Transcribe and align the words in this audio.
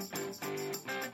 Thank 0.00 1.13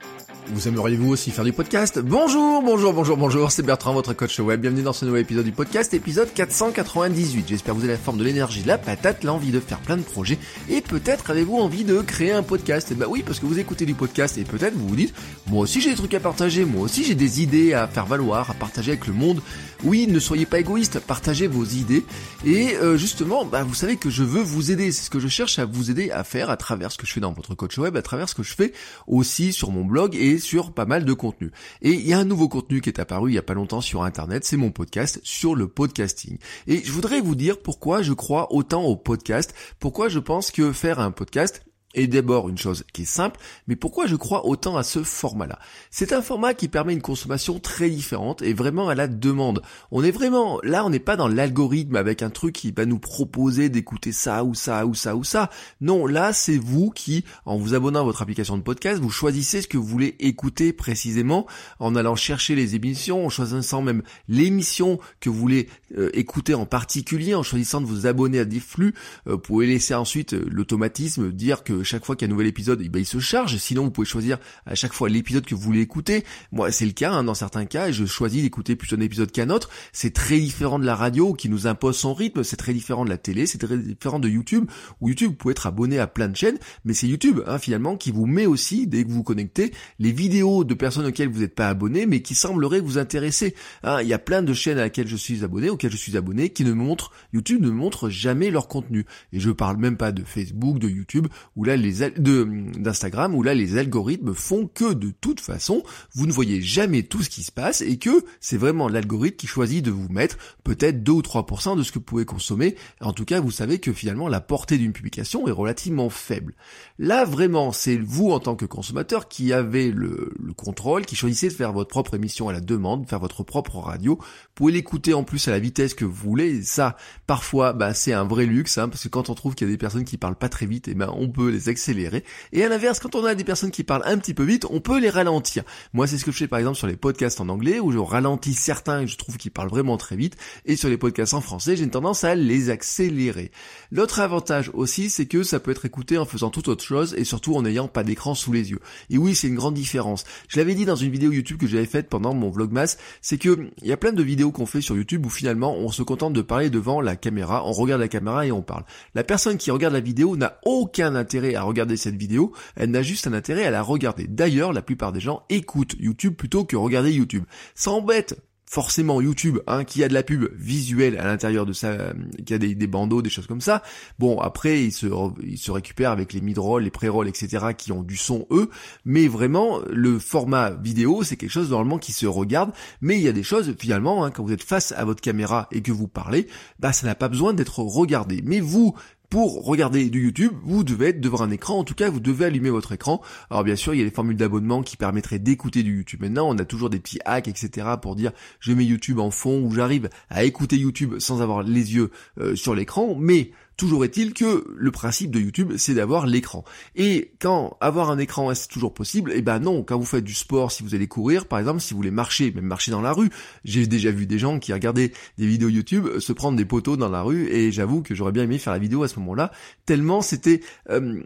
Vous 0.53 0.67
aimeriez-vous 0.67 1.09
aussi 1.09 1.31
faire 1.31 1.45
du 1.45 1.53
podcast 1.53 1.97
Bonjour, 1.99 2.61
bonjour, 2.61 2.91
bonjour, 2.91 3.15
bonjour, 3.15 3.51
c'est 3.51 3.63
Bertrand, 3.63 3.93
votre 3.93 4.11
coach 4.11 4.37
web. 4.39 4.59
Bienvenue 4.59 4.81
dans 4.81 4.91
ce 4.91 5.05
nouvel 5.05 5.21
épisode 5.21 5.45
du 5.45 5.53
podcast, 5.53 5.93
épisode 5.93 6.27
498. 6.33 7.45
J'espère 7.47 7.73
que 7.73 7.79
vous 7.79 7.85
avez 7.85 7.93
la 7.93 7.99
forme 7.99 8.17
de 8.17 8.25
l'énergie, 8.25 8.61
la 8.65 8.77
patate, 8.77 9.23
l'envie 9.23 9.51
de 9.51 9.61
faire 9.61 9.79
plein 9.79 9.95
de 9.95 10.01
projets, 10.01 10.37
et 10.69 10.81
peut-être 10.81 11.29
avez-vous 11.29 11.57
envie 11.57 11.85
de 11.85 12.01
créer 12.01 12.33
un 12.33 12.43
podcast. 12.43 12.91
Et 12.91 12.95
bah 12.95 13.05
oui, 13.07 13.23
parce 13.25 13.39
que 13.39 13.45
vous 13.45 13.59
écoutez 13.59 13.85
du 13.85 13.93
podcast, 13.93 14.37
et 14.37 14.43
peut-être 14.43 14.73
vous 14.73 14.89
vous 14.89 14.95
dites, 14.97 15.13
moi 15.47 15.61
aussi 15.61 15.79
j'ai 15.79 15.91
des 15.91 15.95
trucs 15.95 16.13
à 16.15 16.19
partager, 16.19 16.65
moi 16.65 16.81
aussi 16.81 17.05
j'ai 17.05 17.15
des 17.15 17.41
idées 17.41 17.73
à 17.73 17.87
faire 17.87 18.05
valoir, 18.05 18.51
à 18.51 18.53
partager 18.53 18.91
avec 18.91 19.07
le 19.07 19.13
monde. 19.13 19.41
Oui, 19.85 20.05
ne 20.05 20.19
soyez 20.19 20.45
pas 20.45 20.59
égoïste, 20.59 20.99
partagez 20.99 21.47
vos 21.47 21.63
idées, 21.63 22.03
et 22.45 22.75
euh, 22.75 22.97
justement, 22.97 23.45
bah, 23.45 23.63
vous 23.63 23.73
savez 23.73 23.95
que 23.95 24.09
je 24.09 24.23
veux 24.23 24.43
vous 24.43 24.69
aider, 24.69 24.91
c'est 24.91 25.05
ce 25.05 25.09
que 25.09 25.19
je 25.21 25.29
cherche 25.29 25.59
à 25.59 25.65
vous 25.65 25.91
aider 25.91 26.11
à 26.11 26.25
faire 26.25 26.49
à 26.49 26.57
travers 26.57 26.91
ce 26.91 26.97
que 26.97 27.07
je 27.07 27.13
fais 27.13 27.21
dans 27.21 27.31
votre 27.31 27.55
coach 27.55 27.77
web, 27.77 27.95
à 27.95 28.01
travers 28.01 28.27
ce 28.27 28.35
que 28.35 28.43
je 28.43 28.53
fais 28.53 28.73
aussi 29.07 29.53
sur 29.53 29.71
mon 29.71 29.85
blog 29.85 30.13
et 30.15 30.40
sur 30.41 30.73
pas 30.73 30.85
mal 30.85 31.05
de 31.05 31.13
contenu. 31.13 31.51
Et 31.81 31.91
il 31.91 32.07
y 32.07 32.13
a 32.13 32.19
un 32.19 32.25
nouveau 32.25 32.49
contenu 32.49 32.81
qui 32.81 32.89
est 32.89 32.99
apparu 32.99 33.31
il 33.31 33.35
y 33.35 33.37
a 33.37 33.43
pas 33.43 33.53
longtemps 33.53 33.81
sur 33.81 34.03
internet, 34.03 34.43
c'est 34.43 34.57
mon 34.57 34.71
podcast 34.71 35.19
sur 35.23 35.55
le 35.55 35.67
podcasting. 35.67 36.37
Et 36.67 36.83
je 36.83 36.91
voudrais 36.91 37.21
vous 37.21 37.35
dire 37.35 37.59
pourquoi 37.59 38.01
je 38.01 38.13
crois 38.13 38.51
autant 38.53 38.83
au 38.83 38.95
podcast, 38.95 39.53
pourquoi 39.79 40.09
je 40.09 40.19
pense 40.19 40.51
que 40.51 40.73
faire 40.73 40.99
un 40.99 41.11
podcast 41.11 41.63
est 41.93 42.07
d'abord 42.07 42.49
une 42.49 42.57
chose 42.57 42.83
qui 42.93 43.03
est 43.03 43.05
simple, 43.05 43.39
mais 43.67 43.75
pourquoi 43.75 44.07
je 44.07 44.15
crois 44.15 44.45
autant 44.45 44.77
à 44.77 44.83
ce 44.83 45.03
format-là? 45.03 45.59
C'est 45.89 46.13
un 46.13 46.21
format 46.21 46.53
qui 46.53 46.67
permet 46.67 46.93
une 46.93 47.01
consommation 47.01 47.59
très 47.59 47.89
différente 47.89 48.41
et 48.41 48.53
vraiment 48.53 48.89
à 48.89 48.95
la 48.95 49.07
demande. 49.07 49.61
On 49.91 50.03
est 50.03 50.11
vraiment, 50.11 50.59
là 50.63 50.85
on 50.85 50.89
n'est 50.89 50.99
pas 50.99 51.15
dans 51.15 51.27
l'algorithme 51.27 51.95
avec 51.95 52.21
un 52.21 52.29
truc 52.29 52.55
qui 52.55 52.71
va 52.71 52.85
nous 52.85 52.99
proposer 52.99 53.69
d'écouter 53.69 54.11
ça 54.11 54.43
ou 54.43 54.53
ça 54.53 54.85
ou 54.85 54.93
ça 54.93 55.15
ou 55.15 55.23
ça. 55.23 55.49
Non, 55.81 56.05
là 56.05 56.33
c'est 56.33 56.57
vous 56.57 56.91
qui, 56.91 57.25
en 57.45 57.57
vous 57.57 57.73
abonnant 57.73 58.01
à 58.01 58.03
votre 58.03 58.21
application 58.21 58.57
de 58.57 58.63
podcast, 58.63 59.01
vous 59.01 59.09
choisissez 59.09 59.61
ce 59.61 59.67
que 59.67 59.77
vous 59.77 59.85
voulez 59.85 60.15
écouter 60.19 60.73
précisément 60.73 61.47
en 61.79 61.95
allant 61.95 62.15
chercher 62.15 62.55
les 62.55 62.75
émissions, 62.75 63.25
en 63.25 63.29
choisissant 63.29 63.81
même 63.81 64.03
l'émission 64.27 64.99
que 65.19 65.29
vous 65.29 65.37
voulez 65.37 65.69
euh, 65.97 66.09
écouter 66.13 66.53
en 66.53 66.65
particulier, 66.65 67.35
en 67.35 67.43
choisissant 67.43 67.81
de 67.81 67.85
vous 67.85 68.05
abonner 68.07 68.39
à 68.39 68.45
des 68.45 68.59
flux. 68.59 68.93
Euh, 69.27 69.33
vous 69.33 69.39
pouvez 69.39 69.67
laisser 69.67 69.93
ensuite 69.93 70.33
euh, 70.33 70.45
l'automatisme 70.49 71.31
dire 71.31 71.63
que 71.63 71.80
chaque 71.83 72.05
fois 72.05 72.15
qu'il 72.15 72.27
y 72.27 72.29
a 72.29 72.29
un 72.29 72.33
nouvel 72.33 72.47
épisode, 72.47 72.81
eh 72.83 72.89
ben, 72.89 72.99
il 72.99 73.05
se 73.05 73.19
charge. 73.19 73.57
Sinon, 73.57 73.85
vous 73.85 73.91
pouvez 73.91 74.07
choisir 74.07 74.37
à 74.65 74.75
chaque 74.75 74.93
fois 74.93 75.09
l'épisode 75.09 75.45
que 75.45 75.55
vous 75.55 75.61
voulez 75.61 75.81
écouter. 75.81 76.23
Moi, 76.51 76.71
c'est 76.71 76.85
le 76.85 76.91
cas 76.91 77.11
hein, 77.11 77.23
dans 77.23 77.33
certains 77.33 77.65
cas, 77.65 77.89
et 77.89 77.93
je 77.93 78.05
choisis 78.05 78.41
d'écouter 78.41 78.75
plutôt 78.75 78.95
un 78.95 79.01
épisode 79.01 79.31
qu'un 79.31 79.49
autre. 79.49 79.69
C'est 79.93 80.13
très 80.13 80.39
différent 80.39 80.79
de 80.79 80.85
la 80.85 80.95
radio 80.95 81.33
qui 81.33 81.49
nous 81.49 81.67
impose 81.67 81.97
son 81.97 82.13
rythme. 82.13 82.43
C'est 82.43 82.57
très 82.57 82.73
différent 82.73 83.05
de 83.05 83.09
la 83.09 83.17
télé. 83.17 83.45
C'est 83.45 83.57
très 83.57 83.77
différent 83.77 84.19
de 84.19 84.29
YouTube. 84.29 84.65
Où 84.99 85.09
YouTube, 85.09 85.31
vous 85.31 85.35
pouvez 85.35 85.51
être 85.51 85.67
abonné 85.67 85.99
à 85.99 86.07
plein 86.07 86.29
de 86.29 86.35
chaînes, 86.35 86.57
mais 86.85 86.93
c'est 86.93 87.07
YouTube 87.07 87.41
hein, 87.45 87.57
finalement 87.57 87.97
qui 87.97 88.11
vous 88.11 88.25
met 88.25 88.45
aussi 88.45 88.87
dès 88.87 89.03
que 89.03 89.09
vous 89.09 89.15
vous 89.15 89.23
connectez 89.23 89.71
les 89.99 90.11
vidéos 90.11 90.63
de 90.63 90.73
personnes 90.73 91.05
auxquelles 91.05 91.29
vous 91.29 91.41
n'êtes 91.41 91.55
pas 91.55 91.69
abonné, 91.69 92.05
mais 92.05 92.21
qui 92.21 92.35
sembleraient 92.35 92.79
vous 92.79 92.97
intéresser. 92.97 93.55
Hein, 93.83 94.01
il 94.01 94.07
y 94.07 94.13
a 94.13 94.19
plein 94.19 94.41
de 94.41 94.53
chaînes 94.53 94.77
à 94.77 94.81
laquelle 94.81 95.07
je 95.07 95.15
suis 95.15 95.43
abonné, 95.43 95.69
auxquelles 95.69 95.91
je 95.91 95.97
suis 95.97 96.17
abonné, 96.17 96.49
qui 96.49 96.63
ne 96.63 96.73
montrent 96.73 97.11
YouTube 97.33 97.61
ne 97.61 97.69
montre 97.69 98.09
jamais 98.09 98.51
leur 98.51 98.67
contenu. 98.67 99.05
Et 99.33 99.39
je 99.39 99.51
parle 99.51 99.77
même 99.77 99.97
pas 99.97 100.11
de 100.11 100.23
Facebook, 100.23 100.79
de 100.79 100.89
YouTube, 100.89 101.27
où 101.55 101.63
là 101.63 101.70
les 101.75 102.09
de 102.11 102.47
d'Instagram 102.77 103.35
où 103.35 103.43
là 103.43 103.53
les 103.53 103.77
algorithmes 103.77 104.33
font 104.33 104.67
que 104.67 104.93
de 104.93 105.11
toute 105.21 105.39
façon 105.39 105.83
vous 106.13 106.27
ne 106.27 106.31
voyez 106.31 106.61
jamais 106.61 107.03
tout 107.03 107.23
ce 107.23 107.29
qui 107.29 107.43
se 107.43 107.51
passe 107.51 107.81
et 107.81 107.97
que 107.97 108.23
c'est 108.39 108.57
vraiment 108.57 108.87
l'algorithme 108.87 109.37
qui 109.37 109.47
choisit 109.47 109.83
de 109.83 109.91
vous 109.91 110.09
mettre 110.09 110.37
peut-être 110.63 111.03
2 111.03 111.11
ou 111.11 111.21
3% 111.21 111.77
de 111.77 111.83
ce 111.83 111.91
que 111.91 111.99
vous 111.99 112.05
pouvez 112.05 112.25
consommer. 112.25 112.75
En 112.99 113.13
tout 113.13 113.25
cas, 113.25 113.39
vous 113.39 113.51
savez 113.51 113.79
que 113.79 113.93
finalement 113.93 114.27
la 114.27 114.41
portée 114.41 114.77
d'une 114.77 114.93
publication 114.93 115.47
est 115.47 115.51
relativement 115.51 116.09
faible. 116.09 116.55
Là 116.99 117.25
vraiment, 117.25 117.71
c'est 117.71 117.97
vous 117.97 118.31
en 118.31 118.39
tant 118.39 118.55
que 118.55 118.65
consommateur 118.65 119.27
qui 119.27 119.53
avez 119.53 119.91
le, 119.91 120.33
le 120.39 120.53
contrôle, 120.53 121.05
qui 121.05 121.15
choisissez 121.15 121.49
de 121.49 121.53
faire 121.53 121.73
votre 121.73 121.89
propre 121.89 122.15
émission 122.15 122.49
à 122.49 122.53
la 122.53 122.61
demande, 122.61 123.03
de 123.03 123.07
faire 123.07 123.19
votre 123.19 123.43
propre 123.43 123.77
radio. 123.77 124.17
Vous 124.19 124.25
pouvez 124.55 124.71
l'écouter 124.71 125.13
en 125.13 125.23
plus 125.23 125.47
à 125.47 125.51
la 125.51 125.59
vitesse 125.59 125.93
que 125.93 126.05
vous 126.05 126.13
voulez. 126.13 126.57
Et 126.57 126.63
ça, 126.63 126.97
parfois, 127.27 127.73
bah, 127.73 127.93
c'est 127.93 128.13
un 128.13 128.23
vrai 128.23 128.45
luxe, 128.45 128.77
hein, 128.77 128.89
parce 128.89 129.03
que 129.03 129.09
quand 129.09 129.29
on 129.29 129.35
trouve 129.35 129.55
qu'il 129.55 129.67
y 129.67 129.71
a 129.71 129.73
des 129.73 129.77
personnes 129.77 130.03
qui 130.03 130.17
parlent 130.17 130.35
pas 130.35 130.49
très 130.49 130.65
vite, 130.65 130.87
et 130.87 130.91
eh 130.91 130.95
ben 130.95 131.11
on 131.15 131.29
peut 131.29 131.49
les 131.49 131.60
accélérer. 131.69 132.23
Et 132.51 132.63
à 132.63 132.69
l'inverse, 132.69 132.99
quand 132.99 133.15
on 133.15 133.25
a 133.25 133.35
des 133.35 133.43
personnes 133.43 133.71
qui 133.71 133.83
parlent 133.83 134.03
un 134.05 134.17
petit 134.17 134.33
peu 134.33 134.43
vite, 134.43 134.65
on 134.69 134.79
peut 134.79 134.99
les 134.99 135.09
ralentir. 135.09 135.63
Moi, 135.93 136.07
c'est 136.07 136.17
ce 136.17 136.25
que 136.25 136.31
je 136.31 136.37
fais 136.37 136.47
par 136.47 136.59
exemple 136.59 136.77
sur 136.77 136.87
les 136.87 136.97
podcasts 136.97 137.41
en 137.41 137.49
anglais, 137.49 137.79
où 137.79 137.91
je 137.91 137.97
ralentis 137.97 138.53
certains 138.53 139.01
et 139.01 139.07
je 139.07 139.17
trouve 139.17 139.37
qu'ils 139.37 139.51
parlent 139.51 139.69
vraiment 139.69 139.97
très 139.97 140.15
vite. 140.15 140.37
Et 140.65 140.75
sur 140.75 140.89
les 140.89 140.97
podcasts 140.97 141.33
en 141.33 141.41
français, 141.41 141.75
j'ai 141.75 141.83
une 141.83 141.91
tendance 141.91 142.23
à 142.23 142.35
les 142.35 142.69
accélérer. 142.69 143.51
L'autre 143.91 144.19
avantage 144.19 144.71
aussi, 144.73 145.09
c'est 145.09 145.25
que 145.25 145.43
ça 145.43 145.59
peut 145.59 145.71
être 145.71 145.85
écouté 145.85 146.17
en 146.17 146.25
faisant 146.25 146.49
toute 146.49 146.67
autre 146.67 146.83
chose 146.83 147.13
et 147.17 147.23
surtout 147.23 147.55
en 147.55 147.61
n'ayant 147.61 147.87
pas 147.87 148.03
d'écran 148.03 148.35
sous 148.35 148.51
les 148.51 148.71
yeux. 148.71 148.79
Et 149.09 149.17
oui, 149.17 149.35
c'est 149.35 149.47
une 149.47 149.55
grande 149.55 149.73
différence. 149.73 150.23
Je 150.47 150.57
l'avais 150.57 150.75
dit 150.75 150.85
dans 150.85 150.95
une 150.95 151.11
vidéo 151.11 151.31
YouTube 151.31 151.59
que 151.59 151.67
j'avais 151.67 151.85
faite 151.85 152.09
pendant 152.09 152.33
mon 152.33 152.49
vlogmas, 152.49 152.97
c'est 153.21 153.37
que 153.37 153.69
il 153.81 153.87
y 153.87 153.91
a 153.91 153.97
plein 153.97 154.13
de 154.13 154.23
vidéos 154.23 154.51
qu'on 154.51 154.65
fait 154.65 154.81
sur 154.81 154.95
YouTube 154.95 155.25
où 155.25 155.29
finalement 155.29 155.75
on 155.75 155.89
se 155.89 156.03
contente 156.03 156.33
de 156.33 156.41
parler 156.41 156.69
devant 156.69 157.01
la 157.01 157.15
caméra, 157.15 157.65
on 157.65 157.71
regarde 157.71 158.01
la 158.01 158.07
caméra 158.07 158.45
et 158.45 158.51
on 158.51 158.61
parle. 158.61 158.83
La 159.15 159.23
personne 159.23 159.57
qui 159.57 159.71
regarde 159.71 159.93
la 159.93 159.99
vidéo 159.99 160.35
n'a 160.35 160.57
aucun 160.63 161.15
intérêt 161.15 161.50
à 161.55 161.63
regarder 161.63 161.97
cette 161.97 162.15
vidéo, 162.15 162.53
elle 162.75 162.91
n'a 162.91 163.03
juste 163.03 163.27
un 163.27 163.33
intérêt 163.33 163.65
à 163.65 163.71
la 163.71 163.81
regarder. 163.81 164.27
D'ailleurs, 164.27 164.73
la 164.73 164.81
plupart 164.81 165.11
des 165.11 165.19
gens 165.19 165.43
écoutent 165.49 165.95
YouTube 165.99 166.35
plutôt 166.35 166.65
que 166.65 166.75
regarder 166.75 167.11
YouTube. 167.11 167.43
Ça 167.75 167.91
embête 167.91 168.41
forcément 168.71 169.19
YouTube, 169.19 169.59
hein, 169.67 169.83
qui 169.83 170.01
a 170.01 170.07
de 170.07 170.13
la 170.13 170.23
pub 170.23 170.47
visuelle 170.55 171.17
à 171.17 171.25
l'intérieur 171.25 171.65
de 171.65 171.73
ça, 171.73 172.13
qui 172.45 172.53
a 172.53 172.57
des, 172.57 172.87
bandeaux, 172.87 173.21
des 173.21 173.29
choses 173.29 173.45
comme 173.45 173.59
ça. 173.59 173.83
Bon, 174.17 174.39
après, 174.39 174.85
il 174.85 174.93
se, 174.93 175.07
il 175.43 175.57
se 175.57 175.71
récupère 175.71 176.11
avec 176.11 176.31
les 176.31 176.39
mid-rolls, 176.39 176.83
les 176.83 176.89
pré-rolls, 176.89 177.27
etc., 177.27 177.65
qui 177.77 177.91
ont 177.91 178.01
du 178.01 178.15
son, 178.15 178.47
eux. 178.49 178.69
Mais 179.03 179.27
vraiment, 179.27 179.81
le 179.89 180.19
format 180.19 180.69
vidéo, 180.69 181.21
c'est 181.23 181.35
quelque 181.35 181.51
chose 181.51 181.69
normalement 181.69 181.97
qui 181.97 182.13
se 182.13 182.25
regarde. 182.25 182.71
Mais 183.01 183.17
il 183.17 183.23
y 183.23 183.27
a 183.27 183.33
des 183.33 183.43
choses, 183.43 183.75
finalement, 183.77 184.23
hein, 184.23 184.31
quand 184.31 184.45
vous 184.45 184.53
êtes 184.53 184.63
face 184.63 184.93
à 184.93 185.03
votre 185.03 185.19
caméra 185.19 185.67
et 185.73 185.81
que 185.81 185.91
vous 185.91 186.07
parlez, 186.07 186.47
bah, 186.79 186.93
ça 186.93 187.05
n'a 187.05 187.15
pas 187.15 187.27
besoin 187.27 187.53
d'être 187.53 187.79
regardé. 187.79 188.41
Mais 188.45 188.61
vous, 188.61 188.95
pour 189.31 189.65
regarder 189.65 190.09
du 190.09 190.25
YouTube, 190.25 190.51
vous 190.61 190.83
devez 190.83 191.07
être 191.07 191.21
devant 191.21 191.41
un 191.41 191.51
écran, 191.51 191.79
en 191.79 191.83
tout 191.85 191.95
cas 191.95 192.09
vous 192.09 192.19
devez 192.19 192.45
allumer 192.45 192.69
votre 192.69 192.91
écran. 192.91 193.21
Alors 193.49 193.63
bien 193.63 193.77
sûr, 193.77 193.93
il 193.93 193.99
y 193.99 194.01
a 194.01 194.03
les 194.03 194.11
formules 194.11 194.35
d'abonnement 194.35 194.83
qui 194.83 194.97
permettraient 194.97 195.39
d'écouter 195.39 195.83
du 195.83 195.95
YouTube. 195.95 196.19
Maintenant, 196.19 196.49
on 196.49 196.57
a 196.57 196.65
toujours 196.65 196.89
des 196.89 196.99
petits 196.99 197.19
hacks, 197.23 197.47
etc. 197.47 197.87
pour 198.01 198.17
dire 198.17 198.33
je 198.59 198.73
mets 198.73 198.83
YouTube 198.83 199.19
en 199.19 199.31
fond 199.31 199.61
ou 199.63 199.71
j'arrive 199.73 200.09
à 200.29 200.43
écouter 200.43 200.77
YouTube 200.77 201.17
sans 201.19 201.41
avoir 201.41 201.63
les 201.63 201.95
yeux 201.95 202.11
euh, 202.41 202.57
sur 202.57 202.75
l'écran, 202.75 203.15
mais 203.17 203.51
Toujours 203.81 204.05
est-il 204.05 204.35
que 204.35 204.63
le 204.77 204.91
principe 204.91 205.31
de 205.31 205.39
YouTube, 205.39 205.73
c'est 205.75 205.95
d'avoir 205.95 206.27
l'écran. 206.27 206.63
Et 206.95 207.31
quand 207.39 207.77
avoir 207.81 208.11
un 208.11 208.19
écran 208.19 208.51
est 208.51 208.69
toujours 208.69 208.93
possible, 208.93 209.31
eh 209.33 209.41
ben 209.41 209.57
non, 209.57 209.81
quand 209.81 209.97
vous 209.97 210.05
faites 210.05 210.23
du 210.23 210.35
sport, 210.35 210.71
si 210.71 210.83
vous 210.83 210.93
allez 210.93 211.07
courir, 211.07 211.47
par 211.47 211.57
exemple, 211.57 211.79
si 211.79 211.95
vous 211.95 211.97
voulez 211.97 212.11
marcher, 212.11 212.51
même 212.51 212.65
marcher 212.65 212.91
dans 212.91 213.01
la 213.01 213.11
rue, 213.11 213.31
j'ai 213.65 213.87
déjà 213.87 214.11
vu 214.11 214.27
des 214.27 214.37
gens 214.37 214.59
qui 214.59 214.71
regardaient 214.71 215.13
des 215.39 215.47
vidéos 215.47 215.69
YouTube 215.69 216.19
se 216.19 216.31
prendre 216.31 216.59
des 216.59 216.63
poteaux 216.65 216.95
dans 216.95 217.09
la 217.09 217.23
rue, 217.23 217.47
et 217.47 217.71
j'avoue 217.71 218.03
que 218.03 218.13
j'aurais 218.13 218.31
bien 218.31 218.43
aimé 218.43 218.59
faire 218.59 218.71
la 218.71 218.77
vidéo 218.77 219.01
à 219.01 219.07
ce 219.07 219.17
moment-là, 219.17 219.51
tellement 219.87 220.21
c'était 220.21 220.61
euh, 220.91 221.23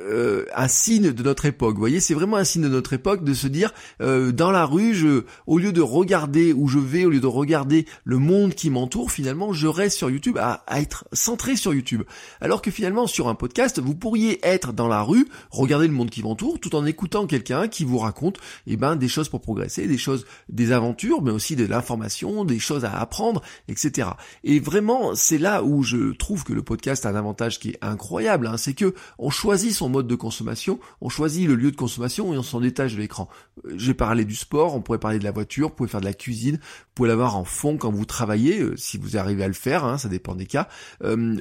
euh, 0.00 0.44
un 0.54 0.68
signe 0.68 1.10
de 1.10 1.22
notre 1.22 1.46
époque. 1.46 1.72
Vous 1.72 1.80
voyez, 1.80 2.00
c'est 2.00 2.12
vraiment 2.12 2.36
un 2.36 2.44
signe 2.44 2.64
de 2.64 2.68
notre 2.68 2.92
époque 2.92 3.24
de 3.24 3.32
se 3.32 3.46
dire, 3.46 3.72
euh, 4.02 4.30
dans 4.30 4.50
la 4.50 4.66
rue, 4.66 4.92
je, 4.92 5.24
au 5.46 5.56
lieu 5.56 5.72
de 5.72 5.80
regarder 5.80 6.52
où 6.52 6.68
je 6.68 6.78
vais, 6.78 7.06
au 7.06 7.10
lieu 7.10 7.20
de 7.20 7.26
regarder 7.26 7.86
le 8.04 8.18
monde 8.18 8.52
qui 8.52 8.68
m'entoure, 8.68 9.10
finalement, 9.10 9.54
je 9.54 9.68
reste 9.68 9.96
sur 9.96 10.10
YouTube 10.10 10.36
à 10.36 10.64
être 10.78 11.06
centré 11.14 11.56
sur 11.56 11.72
YouTube. 11.72 11.93
Alors 12.40 12.62
que 12.62 12.70
finalement, 12.70 13.06
sur 13.06 13.28
un 13.28 13.34
podcast, 13.34 13.78
vous 13.78 13.94
pourriez 13.94 14.44
être 14.46 14.72
dans 14.72 14.88
la 14.88 15.02
rue, 15.02 15.28
regarder 15.50 15.86
le 15.86 15.92
monde 15.92 16.10
qui 16.10 16.22
vous 16.22 16.30
entoure, 16.30 16.58
tout 16.60 16.74
en 16.76 16.86
écoutant 16.86 17.26
quelqu'un 17.26 17.68
qui 17.68 17.84
vous 17.84 17.98
raconte, 17.98 18.38
eh 18.66 18.76
ben, 18.76 18.96
des 18.96 19.08
choses 19.08 19.28
pour 19.28 19.40
progresser, 19.40 19.86
des 19.86 19.98
choses, 19.98 20.26
des 20.48 20.72
aventures, 20.72 21.22
mais 21.22 21.30
aussi 21.30 21.56
de 21.56 21.66
l'information, 21.66 22.44
des 22.44 22.58
choses 22.58 22.84
à 22.84 22.98
apprendre, 22.98 23.42
etc. 23.68 24.08
Et 24.42 24.60
vraiment, 24.60 25.14
c'est 25.14 25.38
là 25.38 25.62
où 25.62 25.82
je 25.82 26.12
trouve 26.12 26.44
que 26.44 26.52
le 26.52 26.62
podcast 26.62 27.06
a 27.06 27.10
un 27.10 27.16
avantage 27.16 27.58
qui 27.58 27.70
est 27.70 27.78
incroyable, 27.82 28.46
hein, 28.46 28.56
c'est 28.56 28.74
que 28.74 28.94
on 29.18 29.30
choisit 29.30 29.72
son 29.72 29.88
mode 29.88 30.06
de 30.06 30.14
consommation, 30.14 30.78
on 31.00 31.08
choisit 31.08 31.46
le 31.46 31.54
lieu 31.54 31.70
de 31.70 31.76
consommation 31.76 32.32
et 32.34 32.38
on 32.38 32.42
s'en 32.42 32.60
détache 32.60 32.94
de 32.94 33.00
l'écran. 33.00 33.28
Euh, 33.66 33.74
j'ai 33.76 33.94
parlé 33.94 34.24
du 34.24 34.34
sport, 34.34 34.74
on 34.74 34.80
pourrait 34.80 34.98
parler 34.98 35.18
de 35.18 35.24
la 35.24 35.32
voiture, 35.32 35.68
vous 35.68 35.74
pouvez 35.74 35.88
faire 35.88 36.00
de 36.00 36.06
la 36.06 36.14
cuisine, 36.14 36.56
vous 36.56 36.92
pouvez 36.94 37.08
l'avoir 37.08 37.36
en 37.36 37.44
fond 37.44 37.76
quand 37.76 37.90
vous 37.90 38.04
travaillez, 38.04 38.60
euh, 38.60 38.76
si 38.76 38.98
vous 38.98 39.16
arrivez 39.16 39.44
à 39.44 39.48
le 39.48 39.54
faire, 39.54 39.84
hein, 39.84 39.98
ça 39.98 40.08
dépend 40.08 40.34
des 40.34 40.46
cas. 40.46 40.68
Euh, 41.02 41.36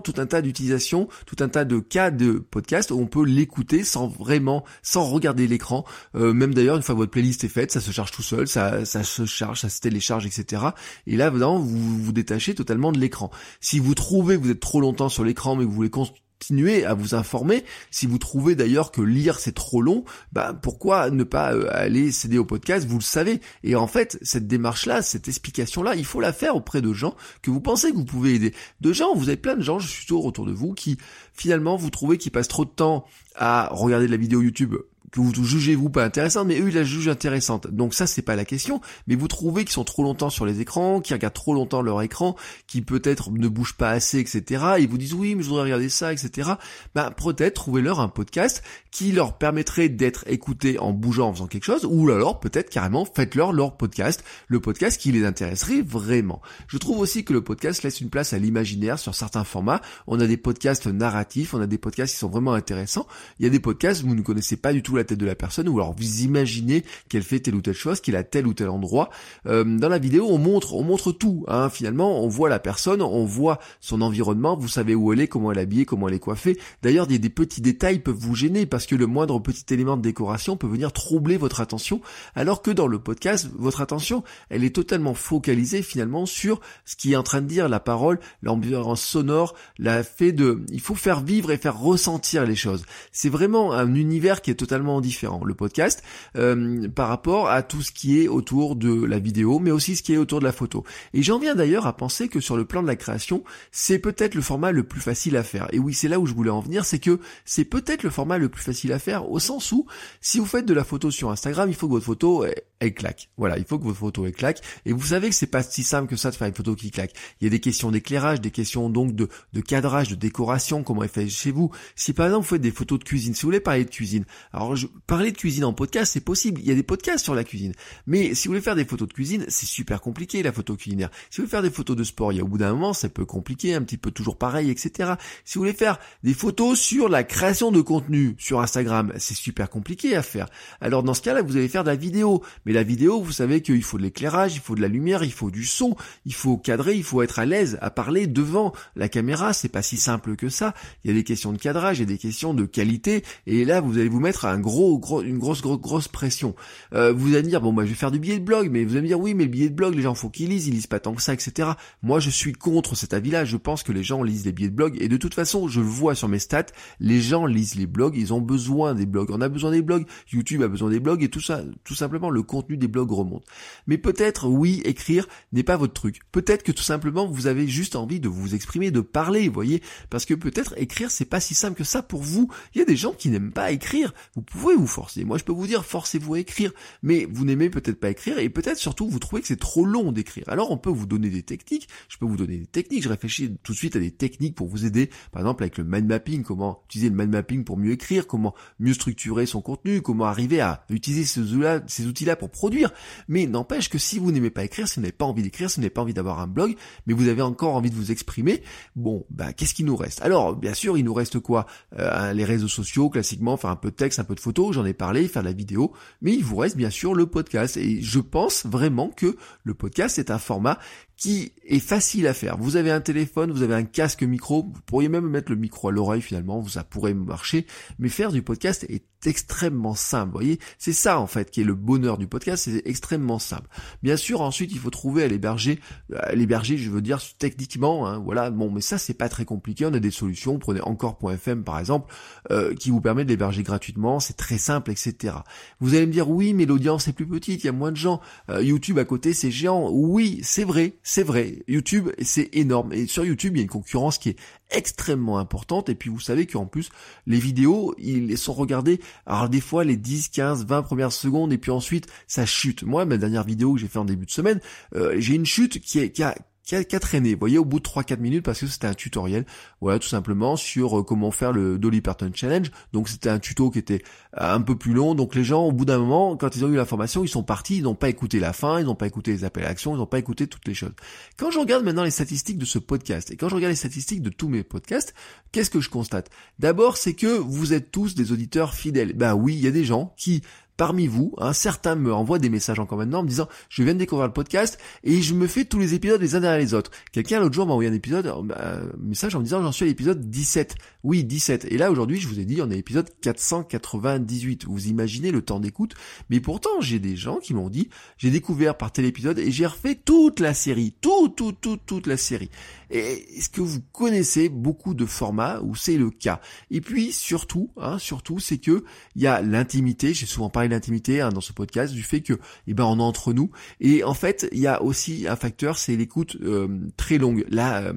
tout 0.00 0.14
un 0.18 0.26
tas 0.26 0.42
d'utilisations, 0.42 1.08
tout 1.26 1.36
un 1.40 1.48
tas 1.48 1.64
de 1.64 1.78
cas 1.78 2.10
de 2.10 2.32
podcast 2.32 2.90
où 2.90 2.98
on 2.98 3.06
peut 3.06 3.24
l'écouter 3.24 3.84
sans 3.84 4.06
vraiment, 4.06 4.64
sans 4.82 5.04
regarder 5.04 5.46
l'écran. 5.46 5.84
Euh, 6.14 6.32
même 6.32 6.54
d'ailleurs, 6.54 6.76
une 6.76 6.82
fois 6.82 6.94
votre 6.94 7.10
playlist 7.10 7.44
est 7.44 7.48
faite, 7.48 7.72
ça 7.72 7.80
se 7.80 7.90
charge 7.90 8.10
tout 8.10 8.22
seul, 8.22 8.46
ça, 8.46 8.84
ça 8.84 9.02
se 9.02 9.24
charge, 9.24 9.60
ça 9.60 9.68
se 9.68 9.80
télécharge, 9.80 10.26
etc. 10.26 10.62
Et 11.06 11.16
là, 11.16 11.30
vous 11.30 11.98
vous 11.98 12.12
détachez 12.12 12.54
totalement 12.54 12.92
de 12.92 12.98
l'écran. 12.98 13.30
Si 13.60 13.78
vous 13.78 13.94
trouvez 13.94 14.36
que 14.36 14.42
vous 14.42 14.50
êtes 14.50 14.60
trop 14.60 14.80
longtemps 14.80 15.08
sur 15.08 15.24
l'écran, 15.24 15.56
mais 15.56 15.64
que 15.64 15.68
vous 15.68 15.74
voulez 15.74 15.90
continuer 16.38 16.84
à 16.84 16.94
vous 16.94 17.14
informer. 17.14 17.64
Si 17.90 18.06
vous 18.06 18.18
trouvez 18.18 18.54
d'ailleurs 18.54 18.92
que 18.92 19.00
lire 19.00 19.38
c'est 19.38 19.54
trop 19.54 19.80
long, 19.80 20.04
bah 20.32 20.52
pourquoi 20.52 21.10
ne 21.10 21.24
pas 21.24 21.54
euh, 21.54 21.68
aller 21.70 22.12
céder 22.12 22.38
au 22.38 22.44
podcast? 22.44 22.86
Vous 22.86 22.98
le 22.98 23.02
savez. 23.02 23.40
Et 23.62 23.76
en 23.76 23.86
fait, 23.86 24.18
cette 24.22 24.46
démarche-là, 24.46 25.02
cette 25.02 25.28
explication-là, 25.28 25.94
il 25.94 26.04
faut 26.04 26.20
la 26.20 26.32
faire 26.32 26.56
auprès 26.56 26.82
de 26.82 26.92
gens 26.92 27.16
que 27.42 27.50
vous 27.50 27.60
pensez 27.60 27.92
que 27.92 27.96
vous 27.96 28.04
pouvez 28.04 28.34
aider. 28.34 28.54
De 28.80 28.92
gens, 28.92 29.14
vous 29.14 29.28
avez 29.28 29.36
plein 29.36 29.56
de 29.56 29.62
gens, 29.62 29.78
je 29.78 29.88
suis 29.88 30.06
toujours 30.06 30.26
autour 30.26 30.46
de 30.46 30.52
vous, 30.52 30.74
qui 30.74 30.98
finalement 31.32 31.76
vous 31.76 31.90
trouvez 31.90 32.18
qu'ils 32.18 32.32
passent 32.32 32.48
trop 32.48 32.64
de 32.64 32.70
temps 32.70 33.06
à 33.36 33.68
regarder 33.72 34.06
de 34.06 34.12
la 34.12 34.18
vidéo 34.18 34.42
YouTube 34.42 34.76
que 35.14 35.20
vous 35.20 35.44
jugez 35.44 35.74
vous 35.76 35.90
pas 35.90 36.04
intéressante, 36.04 36.48
mais 36.48 36.58
eux 36.58 36.68
ils 36.68 36.74
la 36.74 36.84
jugent 36.84 37.08
intéressante. 37.08 37.68
Donc 37.68 37.94
ça 37.94 38.06
c'est 38.06 38.22
pas 38.22 38.36
la 38.36 38.44
question, 38.44 38.80
mais 39.06 39.14
vous 39.14 39.28
trouvez 39.28 39.64
qu'ils 39.64 39.72
sont 39.72 39.84
trop 39.84 40.02
longtemps 40.02 40.30
sur 40.30 40.44
les 40.44 40.60
écrans, 40.60 41.00
qu'ils 41.00 41.14
regardent 41.14 41.34
trop 41.34 41.54
longtemps 41.54 41.82
leur 41.82 42.02
écran, 42.02 42.36
qui 42.66 42.82
peut-être 42.82 43.30
ne 43.30 43.48
bougent 43.48 43.76
pas 43.76 43.90
assez, 43.90 44.18
etc. 44.18 44.64
Et 44.78 44.82
ils 44.82 44.88
vous 44.88 44.98
disent 44.98 45.14
oui 45.14 45.34
mais 45.34 45.42
je 45.42 45.48
voudrais 45.48 45.64
regarder 45.64 45.88
ça, 45.88 46.12
etc. 46.12 46.52
Ben 46.94 47.10
peut-être 47.12 47.54
trouvez-leur 47.54 48.00
un 48.00 48.08
podcast 48.08 48.62
qui 48.90 49.12
leur 49.12 49.38
permettrait 49.38 49.88
d'être 49.88 50.24
écoutés 50.28 50.78
en 50.78 50.92
bougeant, 50.92 51.28
en 51.28 51.34
faisant 51.34 51.46
quelque 51.46 51.64
chose, 51.64 51.86
ou 51.88 52.10
alors 52.10 52.40
peut-être 52.40 52.70
carrément 52.70 53.04
faites-leur 53.04 53.52
leur 53.52 53.76
podcast, 53.76 54.24
le 54.48 54.60
podcast 54.60 55.00
qui 55.00 55.12
les 55.12 55.24
intéresserait 55.24 55.82
vraiment. 55.82 56.42
Je 56.66 56.78
trouve 56.78 56.98
aussi 56.98 57.24
que 57.24 57.32
le 57.32 57.42
podcast 57.42 57.82
laisse 57.82 58.00
une 58.00 58.10
place 58.10 58.32
à 58.32 58.38
l'imaginaire 58.38 58.98
sur 58.98 59.14
certains 59.14 59.44
formats. 59.44 59.80
On 60.06 60.18
a 60.20 60.26
des 60.26 60.36
podcasts 60.36 60.86
narratifs, 60.86 61.54
on 61.54 61.60
a 61.60 61.66
des 61.66 61.78
podcasts 61.78 62.14
qui 62.14 62.18
sont 62.18 62.28
vraiment 62.28 62.54
intéressants. 62.54 63.06
Il 63.38 63.44
y 63.44 63.46
a 63.46 63.50
des 63.50 63.60
podcasts 63.60 64.02
vous 64.02 64.14
ne 64.14 64.22
connaissez 64.22 64.56
pas 64.56 64.72
du 64.72 64.82
tout 64.82 64.96
la 64.96 65.03
tête 65.04 65.18
de 65.18 65.26
la 65.26 65.34
personne, 65.34 65.68
ou 65.68 65.78
alors 65.78 65.94
vous 65.96 66.22
imaginez 66.22 66.84
qu'elle 67.08 67.22
fait 67.22 67.40
telle 67.40 67.54
ou 67.54 67.60
telle 67.60 67.74
chose, 67.74 68.00
qu'il 68.00 68.16
a 68.16 68.24
tel 68.24 68.46
ou 68.46 68.54
tel 68.54 68.68
endroit. 68.68 69.10
Euh, 69.46 69.64
dans 69.64 69.88
la 69.88 69.98
vidéo, 69.98 70.26
on 70.28 70.38
montre, 70.38 70.74
on 70.74 70.82
montre 70.82 71.12
tout. 71.12 71.44
Hein. 71.48 71.68
Finalement, 71.70 72.22
on 72.22 72.28
voit 72.28 72.48
la 72.48 72.58
personne, 72.58 73.02
on 73.02 73.24
voit 73.24 73.58
son 73.80 74.00
environnement, 74.00 74.56
vous 74.56 74.68
savez 74.68 74.94
où 74.94 75.12
elle 75.12 75.20
est, 75.20 75.28
comment 75.28 75.52
elle 75.52 75.58
est 75.58 75.62
habillée, 75.62 75.84
comment 75.84 76.08
elle 76.08 76.14
est 76.14 76.18
coiffée. 76.18 76.58
D'ailleurs, 76.82 77.06
des, 77.06 77.18
des 77.18 77.30
petits 77.30 77.60
détails 77.60 78.00
peuvent 78.00 78.14
vous 78.14 78.34
gêner 78.34 78.66
parce 78.66 78.86
que 78.86 78.94
le 78.94 79.06
moindre 79.06 79.38
petit 79.38 79.72
élément 79.72 79.96
de 79.96 80.02
décoration 80.02 80.56
peut 80.56 80.66
venir 80.66 80.92
troubler 80.92 81.36
votre 81.36 81.60
attention, 81.60 82.00
alors 82.34 82.62
que 82.62 82.70
dans 82.70 82.86
le 82.86 82.98
podcast, 82.98 83.48
votre 83.56 83.80
attention, 83.80 84.24
elle 84.50 84.64
est 84.64 84.74
totalement 84.74 85.14
focalisée 85.14 85.82
finalement 85.82 86.26
sur 86.26 86.60
ce 86.84 86.96
qui 86.96 87.12
est 87.12 87.16
en 87.16 87.22
train 87.22 87.40
de 87.40 87.46
dire 87.46 87.68
la 87.68 87.80
parole, 87.80 88.18
l'ambiance 88.42 89.02
sonore, 89.02 89.54
la 89.78 90.02
fait 90.02 90.32
de, 90.32 90.64
il 90.70 90.80
faut 90.80 90.94
faire 90.94 91.20
vivre 91.20 91.50
et 91.50 91.56
faire 91.56 91.78
ressentir 91.78 92.44
les 92.44 92.56
choses. 92.56 92.84
C'est 93.12 93.28
vraiment 93.28 93.72
un 93.72 93.94
univers 93.94 94.42
qui 94.42 94.50
est 94.50 94.54
totalement 94.54 94.83
différent, 95.00 95.42
le 95.44 95.54
podcast, 95.54 96.02
euh, 96.36 96.88
par 96.88 97.08
rapport 97.08 97.48
à 97.48 97.62
tout 97.62 97.82
ce 97.82 97.92
qui 97.92 98.20
est 98.20 98.28
autour 98.28 98.76
de 98.76 99.04
la 99.04 99.18
vidéo, 99.18 99.58
mais 99.58 99.70
aussi 99.70 99.96
ce 99.96 100.02
qui 100.02 100.12
est 100.12 100.16
autour 100.16 100.40
de 100.40 100.44
la 100.44 100.52
photo. 100.52 100.84
Et 101.12 101.22
j'en 101.22 101.38
viens 101.38 101.54
d'ailleurs 101.54 101.86
à 101.86 101.96
penser 101.96 102.28
que 102.28 102.40
sur 102.40 102.56
le 102.56 102.64
plan 102.64 102.82
de 102.82 102.86
la 102.86 102.96
création, 102.96 103.44
c'est 103.72 103.98
peut-être 103.98 104.34
le 104.34 104.42
format 104.42 104.72
le 104.72 104.84
plus 104.84 105.00
facile 105.00 105.36
à 105.36 105.42
faire. 105.42 105.68
Et 105.72 105.78
oui, 105.78 105.94
c'est 105.94 106.08
là 106.08 106.20
où 106.20 106.26
je 106.26 106.34
voulais 106.34 106.50
en 106.50 106.60
venir, 106.60 106.84
c'est 106.84 106.98
que 106.98 107.20
c'est 107.44 107.64
peut-être 107.64 108.02
le 108.02 108.10
format 108.10 108.38
le 108.38 108.48
plus 108.48 108.62
facile 108.62 108.92
à 108.92 108.98
faire, 108.98 109.30
au 109.30 109.38
sens 109.38 109.72
où, 109.72 109.86
si 110.20 110.38
vous 110.38 110.46
faites 110.46 110.66
de 110.66 110.74
la 110.74 110.84
photo 110.84 111.10
sur 111.10 111.30
Instagram, 111.30 111.68
il 111.68 111.74
faut 111.74 111.88
que 111.88 111.92
votre 111.92 112.06
photo, 112.06 112.44
elle, 112.80 112.94
claque. 112.94 113.30
Voilà, 113.38 113.56
il 113.58 113.64
faut 113.64 113.78
que 113.78 113.84
votre 113.84 113.98
photo, 113.98 114.26
elle 114.26 114.32
claque. 114.32 114.60
Et 114.84 114.92
vous 114.92 115.06
savez 115.06 115.30
que 115.30 115.34
c'est 115.34 115.46
pas 115.46 115.62
si 115.62 115.82
simple 115.82 116.08
que 116.08 116.16
ça 116.16 116.30
de 116.30 116.36
faire 116.36 116.48
une 116.48 116.54
photo 116.54 116.74
qui 116.74 116.90
claque. 116.90 117.12
Il 117.40 117.44
y 117.44 117.46
a 117.46 117.50
des 117.50 117.60
questions 117.60 117.90
d'éclairage, 117.90 118.40
des 118.40 118.50
questions 118.50 118.90
donc 118.90 119.14
de, 119.14 119.28
de 119.52 119.60
cadrage, 119.60 120.08
de 120.08 120.14
décoration, 120.14 120.82
comment 120.82 121.02
elle 121.02 121.08
fait 121.08 121.28
chez 121.28 121.50
vous. 121.50 121.70
Si 121.96 122.12
par 122.12 122.26
exemple 122.26 122.44
vous 122.44 122.50
faites 122.50 122.62
des 122.62 122.70
photos 122.70 122.98
de 122.98 123.04
cuisine, 123.04 123.34
si 123.34 123.42
vous 123.42 123.48
voulez 123.48 123.60
parler 123.60 123.84
de 123.84 123.90
cuisine, 123.90 124.24
alors 124.52 124.73
je, 124.74 124.86
parler 125.06 125.32
de 125.32 125.36
cuisine 125.36 125.64
en 125.64 125.72
podcast, 125.72 126.12
c'est 126.12 126.20
possible. 126.20 126.60
Il 126.60 126.68
y 126.68 126.72
a 126.72 126.74
des 126.74 126.82
podcasts 126.82 127.24
sur 127.24 127.34
la 127.34 127.44
cuisine. 127.44 127.72
Mais 128.06 128.34
si 128.34 128.48
vous 128.48 128.52
voulez 128.52 128.62
faire 128.62 128.76
des 128.76 128.84
photos 128.84 129.08
de 129.08 129.12
cuisine, 129.12 129.44
c'est 129.48 129.66
super 129.66 130.00
compliqué 130.00 130.42
la 130.42 130.52
photo 130.52 130.76
culinaire. 130.76 131.10
Si 131.30 131.36
vous 131.36 131.42
voulez 131.44 131.50
faire 131.50 131.62
des 131.62 131.70
photos 131.70 131.96
de 131.96 132.04
sport, 132.04 132.32
il 132.32 132.36
y 132.36 132.40
a 132.40 132.44
au 132.44 132.48
bout 132.48 132.58
d'un 132.58 132.72
moment, 132.72 132.92
ça 132.92 133.08
peut 133.08 133.24
compliquer, 133.24 133.74
un 133.74 133.82
petit 133.82 133.96
peu 133.96 134.10
toujours 134.10 134.36
pareil, 134.36 134.70
etc. 134.70 135.14
Si 135.44 135.54
vous 135.54 135.62
voulez 135.62 135.72
faire 135.72 135.98
des 136.22 136.34
photos 136.34 136.78
sur 136.78 137.08
la 137.08 137.24
création 137.24 137.70
de 137.70 137.80
contenu 137.80 138.36
sur 138.38 138.60
Instagram, 138.60 139.12
c'est 139.18 139.34
super 139.34 139.70
compliqué 139.70 140.16
à 140.16 140.22
faire. 140.22 140.46
Alors 140.80 141.02
dans 141.02 141.14
ce 141.14 141.22
cas-là, 141.22 141.42
vous 141.42 141.56
allez 141.56 141.68
faire 141.68 141.84
de 141.84 141.90
la 141.90 141.96
vidéo. 141.96 142.42
Mais 142.66 142.72
la 142.72 142.82
vidéo, 142.82 143.20
vous 143.20 143.32
savez 143.32 143.62
qu'il 143.62 143.82
faut 143.82 143.98
de 143.98 144.02
l'éclairage, 144.02 144.54
il 144.54 144.60
faut 144.60 144.74
de 144.74 144.80
la 144.80 144.88
lumière, 144.88 145.24
il 145.24 145.32
faut 145.32 145.50
du 145.50 145.64
son, 145.64 145.96
il 146.24 146.34
faut 146.34 146.56
cadrer, 146.56 146.94
il 146.94 147.04
faut 147.04 147.22
être 147.22 147.38
à 147.38 147.46
l'aise 147.46 147.78
à 147.80 147.90
parler 147.90 148.26
devant 148.26 148.72
la 148.96 149.08
caméra. 149.08 149.52
C'est 149.52 149.68
pas 149.68 149.82
si 149.82 149.96
simple 149.96 150.36
que 150.36 150.48
ça. 150.48 150.74
Il 151.04 151.08
y 151.08 151.10
a 151.10 151.14
des 151.14 151.24
questions 151.24 151.52
de 151.52 151.58
cadrage, 151.58 151.98
il 151.98 152.00
y 152.00 152.04
a 152.04 152.06
des 152.06 152.18
questions 152.18 152.54
de 152.54 152.64
qualité. 152.64 153.24
Et 153.46 153.64
là, 153.64 153.80
vous 153.80 153.98
allez 153.98 154.08
vous 154.08 154.20
mettre 154.20 154.44
à 154.44 154.52
un 154.52 154.58
gros 154.64 155.22
une 155.22 155.38
grosse, 155.38 155.62
grosse, 155.62 155.80
grosse 155.80 156.08
pression. 156.08 156.54
Euh, 156.94 157.12
vous 157.12 157.34
allez 157.34 157.42
me 157.42 157.48
dire, 157.48 157.60
bon, 157.60 157.72
moi, 157.72 157.84
je 157.84 157.90
vais 157.90 157.94
faire 157.94 158.10
du 158.10 158.18
billet 158.18 158.38
de 158.38 158.44
blog, 158.44 158.68
mais 158.70 158.84
vous 158.84 158.92
allez 158.92 159.02
me 159.02 159.06
dire, 159.06 159.20
oui, 159.20 159.34
mais 159.34 159.44
le 159.44 159.50
billet 159.50 159.68
de 159.68 159.74
blog, 159.74 159.94
les 159.94 160.02
gens 160.02 160.14
faut 160.14 160.30
qu'ils 160.30 160.48
lisent, 160.48 160.66
ils 160.66 160.74
lisent 160.74 160.86
pas 160.86 161.00
tant 161.00 161.14
que 161.14 161.22
ça, 161.22 161.34
etc. 161.34 161.70
Moi, 162.02 162.20
je 162.20 162.30
suis 162.30 162.52
contre 162.52 162.94
cet 162.94 163.14
avis-là. 163.14 163.44
Je 163.44 163.56
pense 163.56 163.82
que 163.82 163.92
les 163.92 164.02
gens 164.02 164.22
lisent 164.22 164.44
les 164.44 164.52
billets 164.52 164.70
de 164.70 164.74
blog, 164.74 164.96
et 165.00 165.08
de 165.08 165.16
toute 165.16 165.34
façon, 165.34 165.68
je 165.68 165.80
le 165.80 165.86
vois 165.86 166.14
sur 166.14 166.28
mes 166.28 166.38
stats, 166.38 166.66
les 167.00 167.20
gens 167.20 167.46
lisent 167.46 167.74
les 167.74 167.86
blogs, 167.86 168.16
ils 168.16 168.32
ont 168.32 168.40
besoin 168.40 168.94
des 168.94 169.06
blogs. 169.06 169.30
On 169.30 169.40
a 169.40 169.48
besoin 169.48 169.70
des 169.70 169.82
blogs, 169.82 170.06
YouTube 170.32 170.62
a 170.62 170.68
besoin 170.68 170.90
des 170.90 171.00
blogs, 171.00 171.22
et 171.22 171.28
tout 171.28 171.40
ça, 171.40 171.62
tout 171.84 171.94
simplement, 171.94 172.30
le 172.30 172.42
contenu 172.42 172.76
des 172.76 172.88
blogs 172.88 173.10
remonte. 173.10 173.44
Mais 173.86 173.98
peut-être, 173.98 174.48
oui, 174.48 174.80
écrire 174.84 175.26
n'est 175.52 175.62
pas 175.62 175.76
votre 175.76 175.92
truc. 175.92 176.20
Peut-être 176.32 176.62
que 176.62 176.72
tout 176.72 176.82
simplement, 176.82 177.26
vous 177.26 177.46
avez 177.46 177.68
juste 177.68 177.96
envie 177.96 178.20
de 178.20 178.28
vous 178.28 178.54
exprimer, 178.54 178.90
de 178.90 179.00
parler, 179.00 179.48
vous 179.48 179.54
voyez, 179.54 179.82
parce 180.10 180.24
que 180.24 180.34
peut-être 180.34 180.74
écrire, 180.76 181.10
c'est 181.10 181.24
pas 181.24 181.40
si 181.40 181.54
simple 181.54 181.76
que 181.76 181.84
ça 181.84 182.02
pour 182.02 182.22
vous. 182.22 182.50
Il 182.74 182.78
y 182.78 182.82
a 182.82 182.84
des 182.84 182.96
gens 182.96 183.12
qui 183.12 183.28
n'aiment 183.28 183.52
pas 183.52 183.70
écrire. 183.70 184.14
Vous 184.54 184.60
pouvez 184.60 184.76
vous 184.76 184.86
forcer. 184.86 185.24
Moi, 185.24 185.36
je 185.36 185.44
peux 185.44 185.52
vous 185.52 185.66
dire, 185.66 185.84
forcez-vous 185.84 186.34
à 186.34 186.38
écrire, 186.38 186.72
mais 187.02 187.26
vous 187.30 187.44
n'aimez 187.44 187.70
peut-être 187.70 187.98
pas 187.98 188.10
écrire, 188.10 188.38
et 188.38 188.48
peut-être 188.48 188.78
surtout 188.78 189.08
vous 189.08 189.18
trouvez 189.18 189.42
que 189.42 189.48
c'est 189.48 189.58
trop 189.58 189.84
long 189.84 190.12
d'écrire. 190.12 190.44
Alors, 190.48 190.70
on 190.70 190.78
peut 190.78 190.90
vous 190.90 191.06
donner 191.06 191.28
des 191.28 191.42
techniques, 191.42 191.88
je 192.08 192.18
peux 192.18 192.26
vous 192.26 192.36
donner 192.36 192.58
des 192.58 192.66
techniques, 192.66 193.02
je 193.02 193.08
réfléchis 193.08 193.56
tout 193.62 193.72
de 193.72 193.76
suite 193.76 193.96
à 193.96 193.98
des 193.98 194.12
techniques 194.12 194.54
pour 194.54 194.68
vous 194.68 194.86
aider, 194.86 195.10
par 195.32 195.42
exemple 195.42 195.64
avec 195.64 195.76
le 195.76 195.84
mind 195.84 196.06
mapping, 196.06 196.44
comment 196.44 196.82
utiliser 196.86 197.10
le 197.10 197.16
mind 197.16 197.30
mapping 197.30 197.64
pour 197.64 197.76
mieux 197.76 197.92
écrire, 197.92 198.26
comment 198.26 198.54
mieux 198.78 198.94
structurer 198.94 199.46
son 199.46 199.60
contenu, 199.60 200.02
comment 200.02 200.24
arriver 200.24 200.60
à 200.60 200.84
utiliser 200.88 201.24
ces 201.24 202.06
outils-là, 202.06 202.36
pour 202.36 202.50
produire. 202.50 202.92
Mais 203.26 203.46
n'empêche 203.46 203.88
que 203.88 203.98
si 203.98 204.18
vous 204.18 204.30
n'aimez 204.30 204.50
pas 204.50 204.64
écrire, 204.64 204.86
si 204.86 204.96
vous 204.96 205.02
n'avez 205.02 205.12
pas 205.12 205.24
envie 205.24 205.42
d'écrire, 205.42 205.68
si 205.68 205.76
vous 205.76 205.82
n'avez 205.82 205.90
pas 205.90 206.02
envie 206.02 206.14
d'avoir 206.14 206.38
un 206.38 206.46
blog, 206.46 206.76
mais 207.06 207.14
vous 207.14 207.28
avez 207.28 207.42
encore 207.42 207.74
envie 207.74 207.90
de 207.90 207.96
vous 207.96 208.12
exprimer, 208.12 208.62
bon, 208.94 209.26
bah, 209.30 209.52
qu'est-ce 209.52 209.74
qu'il 209.74 209.86
nous 209.86 209.96
reste? 209.96 210.22
Alors, 210.22 210.54
bien 210.54 210.74
sûr, 210.74 210.96
il 210.96 211.04
nous 211.04 211.14
reste 211.14 211.40
quoi? 211.40 211.66
Euh, 211.98 212.32
Les 212.32 212.44
réseaux 212.44 212.68
sociaux, 212.68 213.10
classiquement, 213.10 213.56
faire 213.56 213.70
un 213.70 213.76
peu 213.76 213.90
de 213.90 213.96
texte, 213.96 214.20
un 214.20 214.24
peu 214.24 214.36
de 214.36 214.43
photos, 214.44 214.74
j'en 214.74 214.84
ai 214.84 214.92
parlé, 214.92 215.26
faire 215.26 215.42
la 215.42 215.52
vidéo, 215.52 215.92
mais 216.20 216.32
il 216.32 216.44
vous 216.44 216.56
reste 216.56 216.76
bien 216.76 216.90
sûr 216.90 217.14
le 217.14 217.26
podcast. 217.26 217.76
Et 217.76 218.02
je 218.02 218.20
pense 218.20 218.66
vraiment 218.66 219.08
que 219.08 219.36
le 219.64 219.74
podcast 219.74 220.18
est 220.18 220.30
un 220.30 220.38
format 220.38 220.78
qui 221.16 221.52
est 221.66 221.78
facile 221.78 222.26
à 222.26 222.34
faire. 222.34 222.56
Vous 222.58 222.76
avez 222.76 222.90
un 222.90 223.00
téléphone, 223.00 223.52
vous 223.52 223.62
avez 223.62 223.74
un 223.74 223.84
casque 223.84 224.22
micro, 224.22 224.64
vous 224.64 224.80
pourriez 224.86 225.08
même 225.08 225.28
mettre 225.28 225.50
le 225.50 225.56
micro 225.56 225.88
à 225.88 225.92
l'oreille 225.92 226.22
finalement, 226.22 226.66
ça 226.66 226.84
pourrait 226.84 227.14
marcher, 227.14 227.66
mais 227.98 228.08
faire 228.08 228.32
du 228.32 228.42
podcast 228.42 228.84
est 228.88 229.04
extrêmement 229.26 229.94
simple, 229.94 230.32
vous 230.32 230.38
voyez. 230.38 230.58
C'est 230.78 230.92
ça 230.92 231.18
en 231.18 231.26
fait 231.26 231.50
qui 231.50 231.60
est 231.60 231.64
le 231.64 231.74
bonheur 231.74 232.18
du 232.18 232.26
podcast, 232.26 232.64
c'est 232.64 232.82
extrêmement 232.86 233.38
simple. 233.38 233.68
Bien 234.02 234.16
sûr, 234.16 234.40
ensuite 234.40 234.72
il 234.72 234.78
faut 234.78 234.90
trouver 234.90 235.22
à 235.22 235.28
l'héberger, 235.28 235.80
à 236.14 236.34
l'héberger, 236.34 236.76
je 236.76 236.90
veux 236.90 237.00
dire 237.00 237.20
techniquement, 237.38 238.06
hein, 238.06 238.18
voilà, 238.18 238.50
bon, 238.50 238.70
mais 238.70 238.80
ça 238.80 238.98
c'est 238.98 239.14
pas 239.14 239.28
très 239.28 239.44
compliqué, 239.44 239.86
on 239.86 239.94
a 239.94 240.00
des 240.00 240.10
solutions, 240.10 240.58
prenez 240.58 240.80
encore.fm 240.80 241.64
par 241.64 241.78
exemple, 241.78 242.12
euh, 242.50 242.74
qui 242.74 242.90
vous 242.90 243.00
permet 243.00 243.24
de 243.24 243.30
l'héberger 243.30 243.62
gratuitement, 243.62 244.20
c'est 244.20 244.36
très 244.36 244.58
simple, 244.58 244.90
etc. 244.90 245.36
Vous 245.80 245.94
allez 245.94 246.06
me 246.06 246.12
dire, 246.12 246.28
oui, 246.28 246.52
mais 246.54 246.66
l'audience 246.66 247.08
est 247.08 247.12
plus 247.12 247.26
petite, 247.26 247.62
il 247.62 247.66
y 247.66 247.70
a 247.70 247.72
moins 247.72 247.92
de 247.92 247.96
gens, 247.96 248.20
euh, 248.50 248.62
YouTube 248.62 248.98
à 248.98 249.04
côté 249.04 249.32
c'est 249.32 249.50
géant, 249.50 249.88
oui, 249.90 250.40
c'est 250.42 250.64
vrai, 250.64 250.94
c'est 251.06 251.22
vrai, 251.22 251.62
YouTube, 251.68 252.08
c'est 252.22 252.48
énorme. 252.56 252.94
Et 252.94 253.06
sur 253.06 253.26
YouTube, 253.26 253.54
il 253.54 253.58
y 253.58 253.60
a 253.60 253.64
une 253.64 253.68
concurrence 253.68 254.16
qui 254.16 254.30
est 254.30 254.38
extrêmement 254.70 255.38
importante. 255.38 255.90
Et 255.90 255.94
puis 255.94 256.08
vous 256.08 256.18
savez 256.18 256.46
qu'en 256.46 256.64
plus, 256.64 256.88
les 257.26 257.38
vidéos, 257.38 257.94
ils 257.98 258.38
sont 258.38 258.54
regardés, 258.54 259.00
alors 259.26 259.50
des 259.50 259.60
fois 259.60 259.84
les 259.84 259.98
10, 259.98 260.30
15, 260.30 260.64
20 260.64 260.82
premières 260.82 261.12
secondes, 261.12 261.52
et 261.52 261.58
puis 261.58 261.70
ensuite, 261.70 262.06
ça 262.26 262.46
chute. 262.46 262.84
Moi, 262.84 263.04
ma 263.04 263.18
dernière 263.18 263.44
vidéo 263.44 263.74
que 263.74 263.80
j'ai 263.80 263.86
fait 263.86 263.98
en 263.98 264.06
début 264.06 264.24
de 264.24 264.30
semaine, 264.30 264.60
euh, 264.94 265.14
j'ai 265.18 265.34
une 265.34 265.44
chute 265.44 265.78
qui, 265.78 265.98
est, 265.98 266.10
qui 266.10 266.22
a 266.22 266.34
qui 266.64 266.74
a, 266.74 266.80
vous 266.80 267.36
voyez, 267.38 267.58
au 267.58 267.64
bout 267.64 267.78
de 267.78 267.84
3-4 267.84 268.18
minutes, 268.18 268.44
parce 268.44 268.60
que 268.60 268.66
c'était 268.66 268.86
un 268.86 268.94
tutoriel, 268.94 269.44
voilà, 269.82 269.98
tout 269.98 270.08
simplement, 270.08 270.56
sur 270.56 270.98
euh, 270.98 271.02
comment 271.02 271.30
faire 271.30 271.52
le 271.52 271.78
Dolly 271.78 272.00
Parton 272.00 272.30
Challenge. 272.34 272.70
Donc 272.92 273.08
c'était 273.10 273.28
un 273.28 273.38
tuto 273.38 273.70
qui 273.70 273.78
était 273.78 274.02
euh, 274.40 274.54
un 274.54 274.60
peu 274.62 274.76
plus 274.76 274.94
long, 274.94 275.14
donc 275.14 275.34
les 275.34 275.44
gens, 275.44 275.64
au 275.64 275.72
bout 275.72 275.84
d'un 275.84 275.98
moment, 275.98 276.36
quand 276.36 276.56
ils 276.56 276.64
ont 276.64 276.68
eu 276.68 276.76
l'information, 276.76 277.22
ils 277.22 277.28
sont 277.28 277.42
partis, 277.42 277.78
ils 277.78 277.82
n'ont 277.82 277.94
pas 277.94 278.08
écouté 278.08 278.40
la 278.40 278.54
fin, 278.54 278.80
ils 278.80 278.86
n'ont 278.86 278.94
pas 278.94 279.06
écouté 279.06 279.32
les 279.32 279.44
appels 279.44 279.64
à 279.64 279.68
action, 279.68 279.94
ils 279.94 279.98
n'ont 279.98 280.06
pas 280.06 280.18
écouté 280.18 280.46
toutes 280.46 280.66
les 280.66 280.74
choses. 280.74 280.92
Quand 281.36 281.50
je 281.50 281.58
regarde 281.58 281.84
maintenant 281.84 282.04
les 282.04 282.10
statistiques 282.10 282.58
de 282.58 282.64
ce 282.64 282.78
podcast, 282.78 283.30
et 283.30 283.36
quand 283.36 283.50
je 283.50 283.56
regarde 283.56 283.72
les 283.72 283.76
statistiques 283.76 284.22
de 284.22 284.30
tous 284.30 284.48
mes 284.48 284.62
podcasts, 284.62 285.14
qu'est-ce 285.52 285.70
que 285.70 285.80
je 285.80 285.90
constate? 285.90 286.30
D'abord, 286.58 286.96
c'est 286.96 287.14
que 287.14 287.26
vous 287.26 287.74
êtes 287.74 287.90
tous 287.90 288.14
des 288.14 288.32
auditeurs 288.32 288.72
fidèles. 288.72 289.12
Ben 289.12 289.34
oui, 289.34 289.54
il 289.54 289.60
y 289.60 289.66
a 289.66 289.70
des 289.70 289.84
gens 289.84 290.14
qui 290.16 290.42
parmi 290.76 291.06
vous, 291.06 291.34
hein, 291.38 291.52
certains 291.52 291.94
me 291.94 292.12
envoient 292.12 292.38
des 292.38 292.50
messages 292.50 292.78
encore 292.78 292.98
maintenant 292.98 293.20
en 293.20 293.22
me 293.22 293.28
disant 293.28 293.48
je 293.68 293.82
viens 293.82 293.94
de 293.94 293.98
découvrir 293.98 294.26
le 294.26 294.32
podcast 294.32 294.78
et 295.02 295.22
je 295.22 295.34
me 295.34 295.46
fais 295.46 295.64
tous 295.64 295.78
les 295.78 295.94
épisodes 295.94 296.20
les 296.20 296.34
uns 296.34 296.40
derrière 296.40 296.58
les 296.58 296.74
autres. 296.74 296.90
Quelqu'un 297.12 297.40
l'autre 297.40 297.54
jour 297.54 297.66
m'a 297.66 297.72
envoyé 297.72 297.90
un 297.90 297.94
épisode, 297.94 298.26
un 298.26 298.80
message 298.98 299.34
en 299.34 299.38
me 299.38 299.44
disant 299.44 299.62
j'en 299.62 299.72
suis 299.72 299.84
à 299.84 299.88
l'épisode 299.88 300.28
17. 300.28 300.74
Oui, 301.04 301.24
17. 301.24 301.66
Et 301.70 301.78
là 301.78 301.90
aujourd'hui, 301.90 302.18
je 302.18 302.28
vous 302.28 302.40
ai 302.40 302.44
dit 302.44 302.60
on 302.62 302.70
est 302.70 302.74
à 302.74 302.76
l'épisode 302.76 303.08
498. 303.20 304.64
Vous 304.66 304.88
imaginez 304.88 305.30
le 305.30 305.42
temps 305.42 305.60
d'écoute, 305.60 305.94
mais 306.30 306.40
pourtant 306.40 306.80
j'ai 306.80 306.98
des 306.98 307.16
gens 307.16 307.36
qui 307.36 307.54
m'ont 307.54 307.70
dit 307.70 307.88
j'ai 308.18 308.30
découvert 308.30 308.76
par 308.76 308.92
tel 308.92 309.04
épisode 309.04 309.38
et 309.38 309.50
j'ai 309.50 309.66
refait 309.66 309.94
toute 309.94 310.40
la 310.40 310.54
série, 310.54 310.94
tout, 311.00 311.28
tout, 311.28 311.52
tout, 311.52 311.76
toute 311.76 312.06
la 312.06 312.16
série. 312.16 312.50
Est-ce 312.90 313.48
que 313.48 313.60
vous 313.60 313.80
connaissez 313.92 314.48
beaucoup 314.48 314.94
de 314.94 315.06
formats 315.06 315.60
où 315.62 315.74
c'est 315.74 315.96
le 315.96 316.10
cas? 316.10 316.40
Et 316.70 316.80
puis 316.80 317.12
surtout, 317.12 317.70
hein, 317.76 317.98
surtout, 317.98 318.38
c'est 318.38 318.58
que 318.58 318.84
il 319.16 319.22
y 319.22 319.26
a 319.26 319.40
l'intimité. 319.40 320.14
J'ai 320.14 320.26
souvent 320.26 320.50
parlé 320.50 320.63
d'intimité 320.68 321.20
hein, 321.20 321.30
dans 321.30 321.40
ce 321.40 321.52
podcast, 321.52 321.92
du 321.94 322.02
fait 322.02 322.20
que, 322.20 322.34
eh 322.66 322.74
ben, 322.74 322.84
on 322.84 322.98
est 322.98 323.02
entre 323.02 323.32
nous. 323.32 323.50
Et 323.80 324.04
en 324.04 324.14
fait, 324.14 324.48
il 324.52 324.60
y 324.60 324.66
a 324.66 324.82
aussi 324.82 325.26
un 325.28 325.36
facteur, 325.36 325.78
c'est 325.78 325.96
l'écoute 325.96 326.36
euh, 326.42 326.68
très 326.96 327.18
longue. 327.18 327.44
Là, 327.48 327.82
euh, 327.82 327.92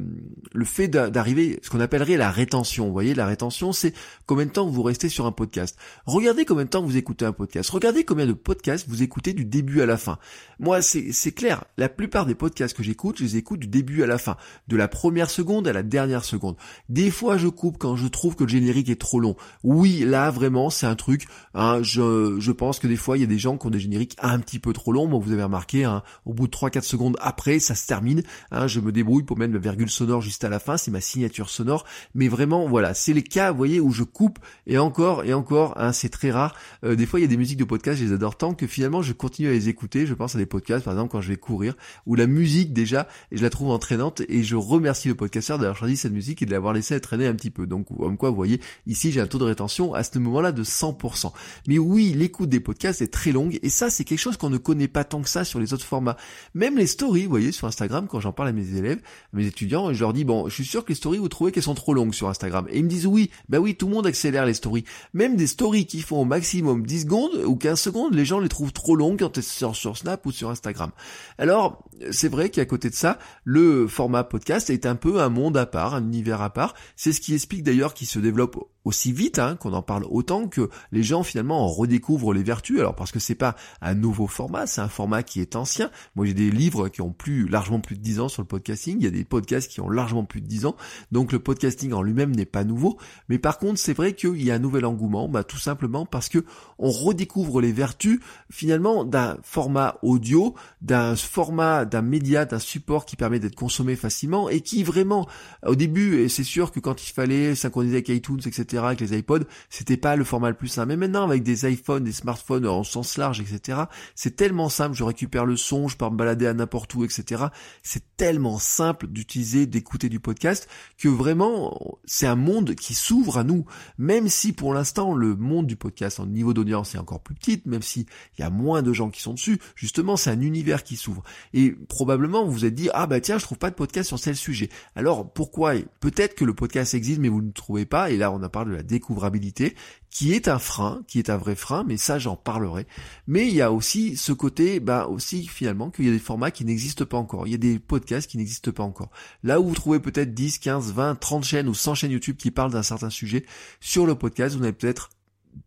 le 0.54 0.66
fait 0.66 0.88
d'arriver, 0.88 1.60
ce 1.62 1.70
qu'on 1.70 1.80
appellerait 1.80 2.18
la 2.18 2.32
rétention. 2.32 2.88
Vous 2.88 2.94
voyez, 2.94 3.14
la 3.14 3.26
rétention, 3.26 3.72
c'est 3.72 3.94
combien 4.26 4.46
de 4.46 4.52
temps 4.52 4.68
vous 4.68 4.84
restez 4.84 5.10
sur 5.10 5.26
un 5.26 5.32
podcast. 5.32 5.78
Regardez 6.06 6.46
combien 6.46 6.66
de 6.66 6.70
temps 6.70 6.84
vous 6.84 6.98
écoutez 6.98 7.26
un 7.26 7.32
podcast. 7.32 7.70
Regardez 7.70 8.04
combien 8.04 8.26
de 8.26 8.34
podcasts 8.34 8.88
vous 8.88 9.04
écoutez 9.04 9.34
du 9.34 9.46
début 9.46 9.82
à 9.82 9.86
la 9.86 9.98
fin. 9.98 10.18
Moi, 10.60 10.82
c'est 10.82 11.32
clair. 11.32 11.66
La 11.78 11.90
plupart 11.90 12.26
des 12.26 12.36
podcasts 12.36 12.76
que 12.76 12.84
j'écoute, 12.84 13.18
je 13.20 13.24
les 13.24 13.38
écoute 13.38 13.60
du 13.60 13.68
début 13.68 14.04
à 14.04 14.08
la 14.08 14.18
fin, 14.18 14.38
de 14.68 14.76
la 14.76 14.88
première 14.88 15.30
seconde 15.30 15.68
à 15.68 15.74
la 15.74 15.84
dernière 15.84 16.26
seconde. 16.26 16.56
Des 16.90 17.12
fois, 17.12 17.38
je 17.38 17.48
coupe 17.48 17.78
quand 17.78 17.96
je 17.96 18.08
trouve 18.08 18.36
que 18.36 18.44
le 18.44 18.50
générique 18.50 18.90
est 18.90 19.00
trop 19.00 19.20
long. 19.20 19.36
Oui, 19.64 20.00
là, 20.06 20.32
vraiment, 20.32 20.70
c'est 20.70 20.86
un 20.86 20.96
truc. 20.96 21.28
Hein, 21.54 21.82
je, 21.84 22.38
je 22.40 22.52
pense 22.58 22.80
que 22.80 22.88
des 22.88 22.98
fois, 22.98 23.18
il 23.18 23.22
y 23.22 23.24
a 23.24 23.28
des 23.28 23.38
gens 23.38 23.58
qui 23.58 23.68
ont 23.68 23.70
des 23.70 23.80
génériques 23.80 24.16
un 24.20 24.40
petit 24.40 24.60
peu 24.60 24.74
trop 24.74 24.92
longs. 24.92 25.08
Moi, 25.08 25.20
vous 25.24 25.32
avez 25.32 25.44
remarqué, 25.44 25.86
hein, 25.86 26.04
au 26.26 26.34
bout 26.34 26.48
de 26.48 26.52
3-4 26.52 26.82
secondes 26.82 27.18
après, 27.22 27.60
ça 27.60 27.76
se 27.76 27.88
termine. 27.88 28.24
Hein, 28.52 28.68
je 28.68 28.80
me 28.80 28.92
débrouille 28.92 29.24
pour 29.24 29.38
mettre 29.38 29.54
la 29.54 29.60
virgule 29.60 29.90
sonore 29.90 30.22
juste 30.22 30.44
à 30.44 30.50
la 30.50 30.60
fin. 30.60 30.78
C'est 30.78 30.92
ma 30.92 31.02
signature 31.02 31.50
sonore. 31.50 31.86
Mais 32.16 32.28
vraiment, 32.28 32.68
voilà, 32.68 32.94
c'est 32.94 33.14
les 33.14 33.24
cas, 33.24 33.52
vous 33.52 33.58
voyez, 33.58 33.80
où 33.80 33.92
je 33.92 34.04
coupe. 34.04 34.40
Et 34.66 34.78
encore, 34.78 35.24
et 35.24 35.34
encore, 35.34 35.74
hein, 35.78 35.94
c'est 35.94 36.10
très 36.10 36.32
rare. 36.32 36.56
Euh, 36.84 36.96
des 36.96 37.06
fois, 37.06 37.20
il 37.20 37.24
y 37.24 37.26
a 37.26 37.30
des 37.30 37.38
musiques 37.38 37.60
de 37.60 37.64
podcast, 37.64 38.00
je 38.00 38.06
les 38.06 38.14
adore 38.14 38.38
tant 38.38 38.54
que 38.54 38.68
finalement, 38.68 39.02
je 39.02 39.14
continue 39.14 39.48
à 39.48 39.52
les 39.52 39.70
écouter. 39.70 40.06
Je 40.06 40.14
pense 40.14 40.36
à 40.36 40.38
des 40.38 40.46
podcasts, 40.46 40.84
par 40.84 40.94
exemple, 40.94 41.12
quand 41.12 41.22
je 41.22 41.30
vais 41.30 41.38
courir, 41.38 41.76
où 42.06 42.16
la 42.16 42.28
musique, 42.28 42.74
déjà, 42.74 43.08
je 43.32 43.42
la 43.42 43.50
trouve 43.50 43.70
entraînante 43.70 44.22
et 44.28 44.44
je 44.44 44.56
remercie 44.56 45.08
le 45.08 45.16
podcasteur 45.16 45.58
d'avoir 45.58 45.78
choisi 45.78 45.96
cette 45.96 46.12
musique 46.12 46.42
et 46.42 46.46
de 46.46 46.52
l'avoir 46.52 46.74
laissé 46.74 47.00
traîner 47.00 47.28
un 47.28 47.34
petit 47.34 47.52
peu. 47.52 47.68
Donc, 47.68 47.88
comme 47.96 48.18
quoi, 48.18 48.30
vous 48.30 48.36
voyez, 48.36 48.60
ici, 48.86 49.12
j'ai 49.12 49.22
un 49.22 49.28
taux 49.28 49.38
de 49.38 49.44
rétention 49.44 49.94
à 49.94 50.04
ce 50.04 50.18
moment-là 50.20 50.52
de 50.52 50.64
100%. 50.64 51.32
Mais 51.68 51.78
oui, 51.78 52.14
l'écoute 52.14 52.47
des 52.50 52.60
podcasts 52.60 53.02
est 53.02 53.12
très 53.12 53.32
longue 53.32 53.60
et 53.62 53.70
ça, 53.70 53.90
c'est 53.90 54.04
quelque 54.04 54.20
chose 54.20 54.38
qu'on 54.38 54.50
ne 54.50 54.58
connaît 54.58 54.88
pas 54.88 55.04
tant 55.04 55.22
que 55.22 55.30
ça 55.30 55.44
sur 55.44 55.60
les 55.60 55.74
autres 55.74 55.86
formats. 55.86 56.18
Même 56.54 56.78
les 56.78 56.88
stories, 56.88 57.24
vous 57.24 57.30
voyez, 57.30 57.52
sur 57.52 57.68
Instagram, 57.68 58.08
quand 58.08 58.20
j'en 58.20 58.32
parle 58.32 58.50
à 58.50 58.54
mes 58.54 58.76
élèves, 58.76 59.00
mes 59.34 59.46
étudiants, 59.46 59.94
je 59.94 60.00
leur 60.00 60.14
dis, 60.14 60.24
bon, 60.24 60.48
je 60.50 60.54
suis 60.54 60.66
sûr 60.66 60.84
que 60.84 60.90
les 60.90 60.96
stories, 60.96 61.18
vous 61.18 61.30
trouvez 61.30 61.52
qu'elles 61.52 61.64
sont 61.64 61.76
trop 61.76 61.94
longues 61.94 62.14
sur 62.14 62.30
Instagram. 62.30 62.66
Et 62.70 62.80
ils 62.80 62.84
me 62.84 62.90
disent, 62.90 63.06
oui, 63.06 63.30
bah 63.50 63.60
oui, 63.60 63.76
tout 63.76 63.88
le 63.88 63.94
monde 63.94 64.08
accélère 64.08 64.46
les 64.46 64.54
stories. 64.54 64.86
Même 65.14 65.36
des 65.36 65.48
stories 65.48 65.86
qui 65.86 66.02
font 66.02 66.22
au 66.22 66.26
maximum 66.26 66.86
10 66.86 67.02
secondes 67.02 67.44
ou 67.46 67.56
15 67.56 67.80
secondes, 67.80 68.14
les 68.14 68.26
gens 68.26 68.40
les 68.40 68.50
trouvent 68.50 68.74
trop 68.74 68.96
longues 68.96 69.20
quand 69.20 69.38
elles 69.38 69.44
sont 69.44 69.74
sur 69.74 69.98
Snap 69.98 70.26
ou 70.26 70.32
sur 70.32 70.50
Instagram. 70.50 70.92
Alors, 71.38 71.84
c'est 72.12 72.30
vrai 72.30 72.50
qu'à 72.50 72.66
côté 72.66 72.90
de 72.90 72.96
ça, 72.96 73.20
le 73.44 73.88
format 73.88 74.24
podcast 74.24 74.70
est 74.70 74.86
un 74.86 74.96
peu 74.96 75.22
un 75.22 75.30
monde 75.30 75.58
à 75.58 75.66
part, 75.66 75.96
un 75.96 76.04
univers 76.04 76.42
à 76.42 76.52
part. 76.52 76.74
C'est 76.96 77.12
ce 77.12 77.22
qui 77.22 77.34
explique 77.34 77.64
d'ailleurs 77.64 77.94
qu'il 77.94 78.08
se 78.08 78.20
développe 78.20 78.58
aussi 78.88 79.12
vite, 79.12 79.38
hein, 79.38 79.58
qu'on 79.58 79.74
en 79.74 79.82
parle 79.82 80.06
autant 80.10 80.48
que 80.48 80.70
les 80.94 81.04
gens 81.04 81.22
finalement 81.22 81.66
en 81.66 81.68
redécouvrent 81.68 82.34
les 82.34 82.42
vertus. 82.42 82.80
Alors 82.80 82.96
parce 82.96 83.12
que 83.12 83.20
c'est 83.20 83.36
pas 83.36 83.56
un 83.82 83.96
nouveau 83.96 84.28
format, 84.28 84.66
c'est 84.66 84.82
un 84.82 84.88
format 84.88 85.24
qui 85.24 85.42
est 85.42 85.56
ancien. 85.56 85.92
Moi 86.16 86.26
j'ai 86.26 86.34
des 86.34 86.50
livres 86.50 86.88
qui 86.88 87.02
ont 87.02 87.12
plus 87.12 87.48
largement 87.48 87.82
plus 87.82 87.98
de 87.98 88.02
10 88.02 88.22
ans 88.22 88.30
sur 88.30 88.42
le 88.42 88.48
podcasting, 88.48 88.98
il 89.00 89.04
y 89.04 89.08
a 89.08 89.12
des 89.12 89.26
podcasts 89.26 89.70
qui 89.70 89.82
ont 89.82 89.90
largement 89.90 90.24
plus 90.24 90.42
de 90.42 90.48
10 90.48 90.66
ans. 90.68 90.76
Donc 91.12 91.34
le 91.34 91.40
podcasting 91.40 91.92
en 91.92 92.02
lui-même 92.02 92.34
n'est 92.34 92.46
pas 92.46 92.64
nouveau, 92.64 92.98
mais 93.28 93.40
par 93.40 93.60
contre 93.60 93.78
c'est 93.80 93.94
vrai 93.94 94.14
qu'il 94.14 94.42
y 94.42 94.52
a 94.52 94.56
un 94.56 94.60
nouvel 94.60 94.86
engouement, 94.86 95.28
bah, 95.28 95.44
tout 95.44 95.58
simplement 95.58 96.06
parce 96.06 96.30
que 96.30 96.46
on 96.80 96.90
redécouvre 96.90 97.60
les 97.60 97.74
vertus 97.74 98.22
finalement 98.50 99.04
d'un 99.04 99.38
format 99.44 99.98
audio, 100.02 100.56
d'un 100.82 101.16
format, 101.18 101.84
d'un 101.84 102.02
média, 102.02 102.46
d'un 102.46 102.60
support 102.60 103.06
qui 103.06 103.18
permet 103.18 103.40
d'être 103.40 103.56
consommé 103.56 103.98
facilement 103.98 104.50
et 104.50 104.62
qui 104.62 104.84
vraiment 104.84 105.28
au 105.66 105.76
début, 105.76 106.22
et 106.22 106.30
c'est 106.30 106.46
sûr 106.46 106.72
que 106.72 106.80
quand 106.80 107.06
il 107.06 107.12
fallait 107.12 107.54
synchroniser 107.54 107.96
avec 107.96 108.10
iTunes, 108.10 108.40
etc 108.46 108.77
avec 108.86 109.00
les 109.00 109.18
iPods, 109.18 109.44
c'était 109.70 109.98
pas 109.98 110.16
le 110.16 110.24
format 110.24 110.50
le 110.50 110.56
plus 110.56 110.68
simple. 110.68 110.90
Mais 110.90 110.98
maintenant, 110.98 111.24
avec 111.24 111.44
des 111.44 111.70
iPhones, 111.70 112.04
des 112.04 112.12
smartphones 112.12 112.68
en 112.68 112.84
sens 112.84 113.18
large, 113.18 113.40
etc., 113.40 113.80
c'est 114.16 114.36
tellement 114.36 114.70
simple. 114.70 114.96
Je 114.96 115.04
récupère 115.04 115.46
le 115.46 115.58
son, 115.58 115.88
je 115.88 115.98
pars 115.98 116.12
me 116.12 116.18
balader 116.18 116.48
à 116.48 116.54
n'importe 116.54 116.94
où, 116.96 117.04
etc. 117.04 117.46
C'est 117.84 118.04
tellement 118.18 118.60
simple 118.60 119.08
d'utiliser, 119.08 119.66
d'écouter 119.66 120.10
du 120.10 120.20
podcast 120.20 120.68
que 120.98 121.08
vraiment, 121.08 121.98
c'est 122.06 122.28
un 122.28 122.36
monde 122.36 122.76
qui 122.76 122.94
s'ouvre 122.94 123.38
à 123.38 123.44
nous. 123.44 123.66
Même 123.98 124.28
si 124.28 124.54
pour 124.54 124.74
l'instant, 124.74 125.14
le 125.14 125.36
monde 125.36 125.68
du 125.68 125.76
podcast, 125.76 126.20
en 126.20 126.26
niveau 126.26 126.54
d'audience, 126.54 126.96
est 126.96 126.98
encore 126.98 127.22
plus 127.22 127.36
petit, 127.36 127.62
même 127.66 127.82
si 127.82 128.06
il 128.38 128.42
y 128.42 128.44
a 128.44 128.50
moins 128.50 128.82
de 128.82 128.94
gens 128.94 129.10
qui 129.10 129.22
sont 129.22 129.34
dessus, 129.34 129.60
justement, 129.76 130.18
c'est 130.18 130.30
un 130.30 130.42
univers 130.42 130.84
qui 130.84 130.96
s'ouvre. 130.96 131.24
Et 131.54 131.72
probablement, 131.72 132.46
vous 132.46 132.52
vous 132.52 132.66
êtes 132.66 132.76
dit, 132.76 132.90
ah 132.94 133.08
bah 133.08 133.20
tiens, 133.22 133.38
je 133.38 133.44
trouve 133.44 133.58
pas 133.58 133.70
de 133.70 133.76
podcast 133.76 134.08
sur 134.08 134.20
tel 134.20 134.36
sujet. 134.36 134.70
Alors, 134.96 135.32
pourquoi? 135.32 135.74
Peut-être 136.00 136.36
que 136.36 136.46
le 136.46 136.54
podcast 136.54 136.94
existe, 136.94 137.20
mais 137.20 137.30
vous 137.30 137.42
ne 137.42 137.52
trouvez 137.52 137.86
pas. 137.86 138.12
Et 138.12 138.18
là, 138.18 138.32
on 138.32 138.42
a 138.44 138.50
parlé 138.50 138.67
de 138.68 138.76
la 138.76 138.84
découvrabilité, 138.84 139.76
qui 140.10 140.34
est 140.34 140.48
un 140.48 140.60
frein, 140.60 141.04
qui 141.08 141.20
est 141.20 141.30
un 141.30 141.38
vrai 141.38 141.56
frein, 141.56 141.84
mais 141.84 141.98
ça 141.98 142.20
j'en 142.20 142.36
parlerai. 142.36 142.88
Mais 143.28 143.48
il 143.48 143.54
y 143.54 143.62
a 143.62 143.72
aussi 143.72 144.18
ce 144.18 144.32
côté, 144.32 144.80
bah 144.80 145.08
aussi 145.08 145.48
finalement 145.48 145.90
qu'il 145.90 146.06
y 146.06 146.10
a 146.10 146.12
des 146.12 146.20
formats 146.20 146.52
qui 146.52 146.66
n'existent 146.66 147.06
pas 147.06 147.18
encore. 147.18 147.48
Il 147.48 147.52
y 147.52 147.56
a 147.56 147.60
des 147.60 147.80
podcasts 147.80 148.30
qui 148.30 148.38
n'existent 148.38 148.72
pas 148.72 148.84
encore. 148.84 149.10
Là 149.44 149.60
où 149.60 149.68
vous 149.68 149.76
trouvez 149.76 150.00
peut-être 150.00 150.34
10, 150.34 150.60
15, 150.60 150.94
20, 150.94 151.16
30 151.16 151.44
chaînes 151.44 151.68
ou 151.68 151.74
100 151.74 151.96
chaînes 151.96 152.12
YouTube 152.12 152.38
qui 152.38 152.52
parlent 152.52 152.72
d'un 152.72 152.84
certain 152.84 153.10
sujet, 153.10 153.46
sur 153.80 154.06
le 154.06 154.16
podcast, 154.16 154.56
vous 154.56 154.62
n'avez 154.62 154.74
peut-être 154.74 155.10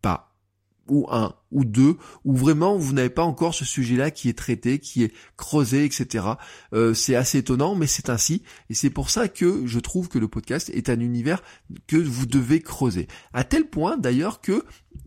pas 0.01 0.31
ou 0.87 1.07
un 1.09 1.33
ou 1.51 1.65
deux 1.65 1.97
où 2.25 2.35
vraiment 2.35 2.77
vous 2.77 2.93
n'avez 2.93 3.09
pas 3.09 3.23
encore 3.23 3.53
ce 3.53 3.65
sujet-là 3.65 4.11
qui 4.11 4.29
est 4.29 4.37
traité, 4.37 4.79
qui 4.79 5.03
est 5.03 5.13
creusé, 5.37 5.85
etc. 5.85 6.25
Euh, 6.73 6.93
c'est 6.93 7.15
assez 7.15 7.39
étonnant, 7.39 7.75
mais 7.75 7.87
c'est 7.87 8.09
ainsi, 8.09 8.43
et 8.69 8.73
c'est 8.73 8.89
pour 8.89 9.09
ça 9.09 9.27
que 9.27 9.65
je 9.65 9.79
trouve 9.79 10.09
que 10.09 10.19
le 10.19 10.27
podcast 10.27 10.69
est 10.73 10.89
un 10.89 10.99
univers 10.99 11.41
que 11.87 11.97
vous 11.97 12.25
devez 12.25 12.61
creuser. 12.61 13.07
À 13.33 13.43
tel 13.43 13.65
point 13.65 13.97
d'ailleurs 13.97 14.41
que 14.41 14.63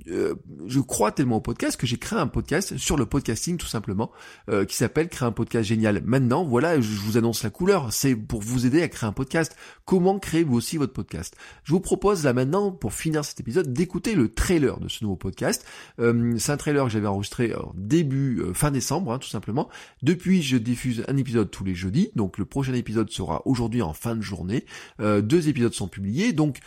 euh, 0.08 0.34
je 0.66 0.80
crois 0.80 1.12
tellement 1.12 1.36
au 1.36 1.40
podcast 1.40 1.78
que 1.78 1.86
j'ai 1.86 1.96
créé 1.96 2.18
un 2.18 2.26
podcast 2.26 2.76
sur 2.76 2.96
le 2.96 3.06
podcasting 3.06 3.56
tout 3.56 3.66
simplement 3.66 4.10
euh, 4.50 4.64
qui 4.64 4.76
s'appelle 4.76 5.08
créer 5.08 5.26
un 5.26 5.32
podcast 5.32 5.66
génial. 5.66 6.02
Maintenant, 6.04 6.44
voilà, 6.44 6.80
je 6.80 6.96
vous 7.00 7.16
annonce 7.16 7.42
la 7.42 7.50
couleur, 7.50 7.92
c'est 7.92 8.14
pour 8.14 8.40
vous 8.42 8.66
aider 8.66 8.82
à 8.82 8.88
créer 8.88 9.08
un 9.08 9.12
podcast. 9.12 9.56
Comment 9.84 10.18
créer 10.18 10.44
vous 10.44 10.56
aussi 10.56 10.76
votre 10.76 10.92
podcast? 10.92 11.36
Je 11.64 11.72
vous 11.72 11.80
propose 11.80 12.24
là 12.24 12.32
maintenant, 12.32 12.70
pour 12.70 12.92
finir 12.92 13.24
cet 13.24 13.40
épisode, 13.40 13.72
d'écouter 13.72 14.14
le 14.14 14.28
trailer 14.28 14.78
de 14.78 14.88
ce 14.88 15.04
nouveau 15.04 15.16
podcast. 15.16 15.66
Euh, 15.98 16.33
c'est 16.38 16.52
un 16.52 16.56
trailer 16.56 16.84
que 16.84 16.90
j'avais 16.90 17.06
enregistré 17.06 17.52
début 17.74 18.42
fin 18.54 18.70
décembre, 18.70 19.12
hein, 19.12 19.18
tout 19.18 19.28
simplement. 19.28 19.68
Depuis, 20.02 20.42
je 20.42 20.56
diffuse 20.56 21.04
un 21.08 21.16
épisode 21.16 21.50
tous 21.50 21.64
les 21.64 21.74
jeudis, 21.74 22.10
donc 22.14 22.38
le 22.38 22.44
prochain 22.44 22.74
épisode 22.74 23.10
sera 23.10 23.42
aujourd'hui 23.46 23.82
en 23.82 23.92
fin 23.92 24.16
de 24.16 24.22
journée. 24.22 24.64
deux 25.00 25.48
épisodes 25.48 25.74
sont 25.74 25.88
publiés, 25.88 26.32
donc 26.32 26.60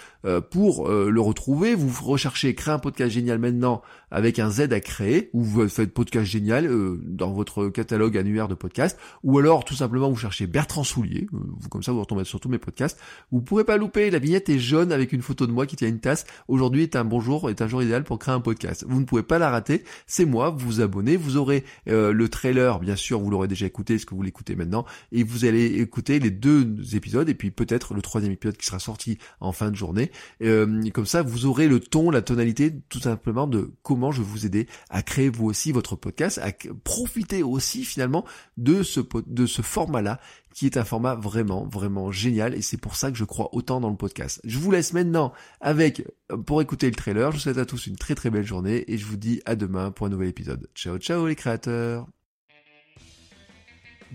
pour 0.51 0.89
le 0.89 1.21
retrouver, 1.21 1.75
vous 1.75 2.05
recherchez 2.05 2.55
créer 2.55 2.73
un 2.73 2.79
podcast 2.79 3.11
génial 3.11 3.39
maintenant 3.39 3.81
avec 4.11 4.39
un 4.39 4.49
Z 4.49 4.71
à 4.71 4.79
créer, 4.79 5.29
ou 5.33 5.43
vous 5.43 5.67
faites 5.67 5.93
podcast 5.93 6.25
génial 6.25 6.65
euh, 6.65 6.99
dans 7.03 7.31
votre 7.31 7.67
catalogue 7.67 8.17
annuaire 8.17 8.47
de 8.47 8.53
podcasts, 8.53 8.97
ou 9.23 9.37
alors 9.37 9.65
tout 9.65 9.73
simplement 9.73 10.09
vous 10.09 10.15
cherchez 10.15 10.47
Bertrand 10.47 10.83
Soulier, 10.83 11.27
euh, 11.33 11.37
vous 11.59 11.69
comme 11.69 11.83
ça 11.83 11.91
vous 11.91 11.99
retombez 11.99 12.23
sur 12.23 12.39
tous 12.39 12.49
mes 12.49 12.57
podcasts. 12.57 12.99
Vous 13.31 13.41
pourrez 13.41 13.65
pas 13.65 13.77
louper, 13.77 14.09
la 14.09 14.19
vignette 14.19 14.49
est 14.49 14.59
jaune 14.59 14.91
avec 14.91 15.11
une 15.11 15.21
photo 15.21 15.45
de 15.45 15.51
moi 15.51 15.65
qui 15.65 15.75
tient 15.75 15.89
une 15.89 15.99
tasse. 15.99 16.25
Aujourd'hui 16.47 16.83
est 16.83 16.95
un 16.95 17.03
bon 17.03 17.19
jour, 17.19 17.49
est 17.49 17.61
un 17.61 17.67
jour 17.67 17.83
idéal 17.83 18.03
pour 18.03 18.19
créer 18.19 18.33
un 18.33 18.39
podcast. 18.39 18.85
Vous 18.87 18.99
ne 18.99 19.05
pouvez 19.05 19.23
pas 19.23 19.39
la 19.39 19.49
c'est 20.05 20.25
moi, 20.25 20.49
vous 20.49 20.65
vous 20.67 20.81
abonnez, 20.81 21.17
vous 21.17 21.37
aurez 21.37 21.63
euh, 21.87 22.11
le 22.11 22.29
trailer, 22.29 22.79
bien 22.79 22.95
sûr, 22.95 23.19
vous 23.19 23.29
l'aurez 23.29 23.47
déjà 23.47 23.65
écouté, 23.65 23.97
ce 23.97 24.05
que 24.05 24.15
vous 24.15 24.21
l'écoutez 24.21 24.55
maintenant, 24.55 24.85
et 25.11 25.23
vous 25.23 25.45
allez 25.45 25.65
écouter 25.79 26.19
les 26.19 26.31
deux 26.31 26.95
épisodes, 26.95 27.29
et 27.29 27.33
puis 27.33 27.51
peut-être 27.51 27.93
le 27.93 28.01
troisième 28.01 28.31
épisode 28.33 28.57
qui 28.57 28.65
sera 28.65 28.79
sorti 28.79 29.17
en 29.39 29.51
fin 29.51 29.71
de 29.71 29.75
journée. 29.75 30.11
comme 30.39 31.05
ça, 31.05 31.21
vous 31.21 31.45
aurez 31.45 31.67
le 31.67 31.79
ton, 31.79 32.09
la 32.09 32.21
tonalité, 32.21 32.73
tout 32.89 32.99
simplement 32.99 33.47
de 33.47 33.71
comment 33.83 34.11
je 34.11 34.21
vais 34.21 34.27
vous 34.27 34.45
aider 34.45 34.67
à 34.89 35.01
créer 35.01 35.29
vous 35.29 35.45
aussi 35.45 35.71
votre 35.71 35.95
podcast, 35.95 36.39
à 36.39 36.51
profiter 36.83 37.43
aussi 37.43 37.83
finalement 37.83 38.25
de 38.57 38.83
ce, 38.83 39.01
de 39.27 39.45
ce 39.45 39.61
format-là 39.61 40.19
qui 40.57 40.65
est 40.65 40.75
un 40.75 40.83
format 40.83 41.13
vraiment, 41.13 41.67
vraiment 41.67 42.11
génial 42.11 42.55
et 42.55 42.63
c'est 42.63 42.77
pour 42.77 42.95
ça 42.95 43.11
que 43.11 43.17
je 43.17 43.25
crois 43.25 43.53
autant 43.53 43.79
dans 43.79 43.91
le 43.91 43.95
podcast. 43.95 44.41
Je 44.43 44.57
vous 44.57 44.71
laisse 44.71 44.91
maintenant 44.91 45.31
avec, 45.61 46.03
pour 46.47 46.63
écouter 46.63 46.87
le 46.87 46.95
trailer. 46.95 47.29
Je 47.31 47.37
vous 47.37 47.43
souhaite 47.43 47.59
à 47.59 47.65
tous 47.67 47.85
une 47.85 47.95
très 47.95 48.15
très 48.15 48.31
belle 48.31 48.43
journée 48.43 48.83
et 48.91 48.97
je 48.97 49.05
vous 49.05 49.17
dis 49.17 49.39
à 49.45 49.55
demain 49.55 49.91
pour 49.91 50.07
un 50.07 50.09
nouvel 50.09 50.29
épisode. 50.29 50.67
Ciao 50.73 50.97
ciao 50.97 51.27
les 51.27 51.35
créateurs 51.35 52.07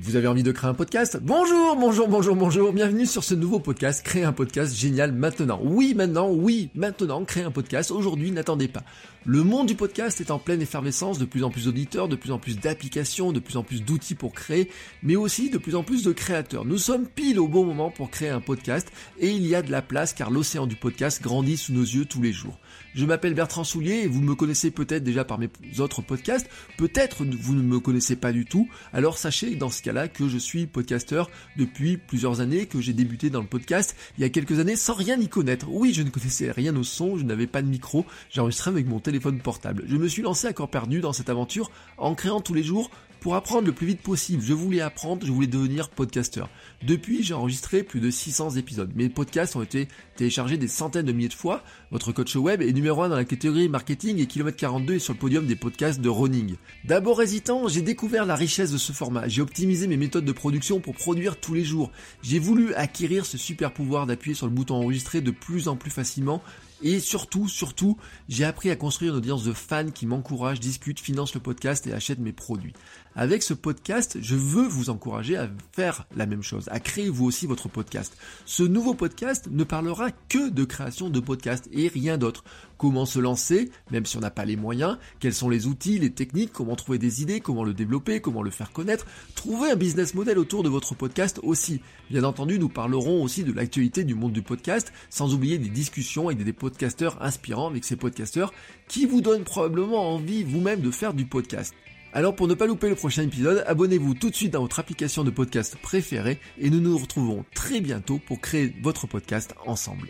Vous 0.00 0.16
avez 0.16 0.26
envie 0.26 0.42
de 0.42 0.52
créer 0.52 0.70
un 0.70 0.74
podcast? 0.74 1.18
Bonjour, 1.20 1.76
bonjour, 1.76 2.08
bonjour, 2.08 2.34
bonjour. 2.34 2.72
Bienvenue 2.72 3.04
sur 3.04 3.22
ce 3.22 3.34
nouveau 3.34 3.60
podcast. 3.60 4.02
Créer 4.02 4.24
un 4.24 4.32
podcast 4.32 4.74
génial 4.74 5.12
maintenant. 5.12 5.60
Oui, 5.62 5.92
maintenant, 5.94 6.30
oui, 6.30 6.70
maintenant, 6.74 7.22
créer 7.26 7.42
un 7.42 7.50
podcast. 7.50 7.90
Aujourd'hui, 7.90 8.30
n'attendez 8.30 8.68
pas. 8.68 8.84
Le 9.26 9.44
monde 9.44 9.66
du 9.66 9.74
podcast 9.74 10.18
est 10.22 10.30
en 10.30 10.38
pleine 10.38 10.62
effervescence, 10.62 11.18
de 11.18 11.26
plus 11.26 11.44
en 11.44 11.50
plus 11.50 11.66
d'auditeurs, 11.66 12.08
de 12.08 12.16
plus 12.16 12.32
en 12.32 12.38
plus 12.38 12.58
d'applications, 12.58 13.32
de 13.32 13.38
plus 13.38 13.58
en 13.58 13.62
plus 13.62 13.84
d'outils 13.84 14.14
pour 14.14 14.32
créer, 14.32 14.70
mais 15.02 15.14
aussi 15.14 15.50
de 15.50 15.58
plus 15.58 15.76
en 15.76 15.82
plus 15.82 16.02
de 16.04 16.12
créateurs. 16.12 16.64
Nous 16.64 16.78
sommes 16.78 17.06
pile 17.06 17.38
au 17.38 17.46
bon 17.46 17.66
moment 17.66 17.90
pour 17.90 18.10
créer 18.10 18.30
un 18.30 18.40
podcast 18.40 18.90
et 19.20 19.30
il 19.30 19.46
y 19.46 19.54
a 19.54 19.60
de 19.60 19.70
la 19.70 19.82
place 19.82 20.14
car 20.14 20.30
l'océan 20.30 20.66
du 20.66 20.74
podcast 20.74 21.22
grandit 21.22 21.58
sous 21.58 21.74
nos 21.74 21.82
yeux 21.82 22.06
tous 22.06 22.22
les 22.22 22.32
jours. 22.32 22.58
Je 22.94 23.06
m'appelle 23.06 23.32
Bertrand 23.32 23.64
Soulier 23.64 24.02
et 24.04 24.06
vous 24.06 24.20
me 24.20 24.34
connaissez 24.34 24.70
peut-être 24.70 25.02
déjà 25.02 25.24
par 25.24 25.38
mes 25.38 25.48
autres 25.78 26.02
podcasts, 26.02 26.46
peut-être 26.76 27.24
vous 27.24 27.54
ne 27.54 27.62
me 27.62 27.80
connaissez 27.80 28.16
pas 28.16 28.32
du 28.32 28.44
tout, 28.44 28.68
alors 28.92 29.16
sachez 29.16 29.56
dans 29.56 29.70
ce 29.70 29.82
cas-là 29.82 30.08
que 30.08 30.28
je 30.28 30.36
suis 30.36 30.66
podcasteur 30.66 31.30
depuis 31.56 31.96
plusieurs 31.96 32.40
années, 32.40 32.66
que 32.66 32.82
j'ai 32.82 32.92
débuté 32.92 33.30
dans 33.30 33.40
le 33.40 33.46
podcast 33.46 33.96
il 34.18 34.22
y 34.22 34.24
a 34.24 34.28
quelques 34.28 34.58
années 34.58 34.76
sans 34.76 34.94
rien 34.94 35.18
y 35.18 35.28
connaître. 35.28 35.68
Oui, 35.70 35.94
je 35.94 36.02
ne 36.02 36.10
connaissais 36.10 36.50
rien 36.50 36.76
au 36.76 36.82
son, 36.82 37.16
je 37.16 37.24
n'avais 37.24 37.46
pas 37.46 37.62
de 37.62 37.68
micro, 37.68 38.04
j'enregistrais 38.30 38.70
avec 38.70 38.86
mon 38.86 39.00
téléphone 39.00 39.38
portable. 39.38 39.84
Je 39.86 39.96
me 39.96 40.06
suis 40.06 40.22
lancé 40.22 40.46
à 40.46 40.52
corps 40.52 40.68
perdu 40.68 41.00
dans 41.00 41.14
cette 41.14 41.30
aventure 41.30 41.70
en 41.96 42.14
créant 42.14 42.40
tous 42.40 42.54
les 42.54 42.62
jours 42.62 42.90
pour 43.22 43.36
apprendre 43.36 43.66
le 43.68 43.72
plus 43.72 43.86
vite 43.86 44.02
possible. 44.02 44.42
Je 44.42 44.52
voulais 44.52 44.80
apprendre, 44.80 45.24
je 45.24 45.30
voulais 45.30 45.46
devenir 45.46 45.90
podcasteur. 45.90 46.50
Depuis, 46.82 47.22
j'ai 47.22 47.34
enregistré 47.34 47.84
plus 47.84 48.00
de 48.00 48.10
600 48.10 48.56
épisodes. 48.56 48.90
Mes 48.96 49.08
podcasts 49.08 49.54
ont 49.54 49.62
été 49.62 49.86
téléchargés 50.16 50.56
des 50.56 50.66
centaines 50.66 51.06
de 51.06 51.12
milliers 51.12 51.28
de 51.28 51.34
fois. 51.34 51.62
Votre 51.92 52.10
coach 52.10 52.34
web 52.34 52.62
est 52.62 52.72
numéro 52.72 53.00
1 53.00 53.10
dans 53.10 53.16
la 53.16 53.24
catégorie 53.24 53.68
marketing 53.68 54.18
et 54.18 54.26
kilomètre 54.26 54.56
42 54.56 54.94
est 54.94 54.98
sur 54.98 55.12
le 55.12 55.20
podium 55.20 55.46
des 55.46 55.54
podcasts 55.54 56.00
de 56.00 56.08
running. 56.08 56.56
D'abord 56.84 57.22
hésitant, 57.22 57.68
j'ai 57.68 57.82
découvert 57.82 58.26
la 58.26 58.34
richesse 58.34 58.72
de 58.72 58.78
ce 58.78 58.90
format. 58.90 59.28
J'ai 59.28 59.40
optimisé 59.40 59.86
mes 59.86 59.96
méthodes 59.96 60.24
de 60.24 60.32
production 60.32 60.80
pour 60.80 60.94
produire 60.94 61.36
tous 61.36 61.54
les 61.54 61.64
jours. 61.64 61.92
J'ai 62.22 62.40
voulu 62.40 62.74
acquérir 62.74 63.24
ce 63.24 63.38
super 63.38 63.72
pouvoir 63.72 64.06
d'appuyer 64.06 64.34
sur 64.34 64.46
le 64.46 64.52
bouton 64.52 64.74
enregistrer 64.74 65.20
de 65.20 65.30
plus 65.30 65.68
en 65.68 65.76
plus 65.76 65.92
facilement 65.92 66.42
et 66.82 66.98
surtout, 66.98 67.48
surtout, 67.48 67.96
j'ai 68.28 68.44
appris 68.44 68.70
à 68.70 68.76
construire 68.76 69.12
une 69.12 69.18
audience 69.18 69.44
de 69.44 69.52
fans 69.52 69.90
qui 69.90 70.04
m'encouragent, 70.06 70.58
discutent, 70.58 70.98
financent 70.98 71.34
le 71.34 71.40
podcast 71.40 71.86
et 71.86 71.92
achètent 71.92 72.18
mes 72.18 72.32
produits. 72.32 72.72
Avec 73.14 73.42
ce 73.42 73.52
podcast, 73.52 74.16
je 74.22 74.36
veux 74.36 74.66
vous 74.66 74.88
encourager 74.88 75.36
à 75.36 75.50
faire 75.72 76.06
la 76.16 76.24
même 76.24 76.42
chose, 76.42 76.68
à 76.70 76.80
créer 76.80 77.10
vous 77.10 77.26
aussi 77.26 77.46
votre 77.46 77.68
podcast. 77.68 78.16
Ce 78.46 78.62
nouveau 78.62 78.94
podcast 78.94 79.48
ne 79.50 79.64
parlera 79.64 80.10
que 80.30 80.48
de 80.48 80.64
création 80.64 81.10
de 81.10 81.20
podcast 81.20 81.68
et 81.72 81.88
rien 81.88 82.16
d'autre. 82.16 82.42
Comment 82.78 83.04
se 83.04 83.18
lancer, 83.18 83.70
même 83.90 84.06
si 84.06 84.16
on 84.16 84.20
n'a 84.20 84.30
pas 84.30 84.46
les 84.46 84.56
moyens, 84.56 84.96
quels 85.20 85.34
sont 85.34 85.50
les 85.50 85.66
outils, 85.66 85.98
les 85.98 86.10
techniques, 86.10 86.52
comment 86.52 86.74
trouver 86.74 86.96
des 86.96 87.20
idées, 87.20 87.40
comment 87.40 87.64
le 87.64 87.74
développer, 87.74 88.20
comment 88.22 88.42
le 88.42 88.50
faire 88.50 88.72
connaître, 88.72 89.06
trouver 89.34 89.70
un 89.70 89.76
business 89.76 90.14
model 90.14 90.38
autour 90.38 90.62
de 90.62 90.70
votre 90.70 90.94
podcast 90.94 91.38
aussi. 91.42 91.82
Bien 92.10 92.24
entendu, 92.24 92.58
nous 92.58 92.70
parlerons 92.70 93.22
aussi 93.22 93.44
de 93.44 93.52
l'actualité 93.52 94.04
du 94.04 94.14
monde 94.14 94.32
du 94.32 94.42
podcast, 94.42 94.90
sans 95.10 95.34
oublier 95.34 95.58
des 95.58 95.68
discussions 95.68 96.28
avec 96.28 96.42
des 96.42 96.52
podcasteurs 96.54 97.22
inspirants 97.22 97.68
avec 97.68 97.84
ces 97.84 97.96
podcasteurs 97.96 98.54
qui 98.88 99.04
vous 99.04 99.20
donnent 99.20 99.44
probablement 99.44 100.14
envie 100.14 100.44
vous-même 100.44 100.80
de 100.80 100.90
faire 100.90 101.12
du 101.12 101.26
podcast. 101.26 101.74
Alors 102.14 102.36
pour 102.36 102.46
ne 102.46 102.54
pas 102.54 102.66
louper 102.66 102.90
le 102.90 102.94
prochain 102.94 103.22
épisode, 103.22 103.64
abonnez-vous 103.66 104.14
tout 104.14 104.28
de 104.28 104.34
suite 104.34 104.52
dans 104.52 104.60
votre 104.60 104.78
application 104.78 105.24
de 105.24 105.30
podcast 105.30 105.76
préférée 105.80 106.38
et 106.58 106.68
nous 106.68 106.80
nous 106.80 106.98
retrouvons 106.98 107.44
très 107.54 107.80
bientôt 107.80 108.18
pour 108.18 108.40
créer 108.40 108.74
votre 108.82 109.06
podcast 109.06 109.54
ensemble. 109.64 110.08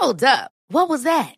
Hold 0.00 0.24
up. 0.24 0.50
What 0.70 0.88
was 0.88 1.02
that? 1.02 1.37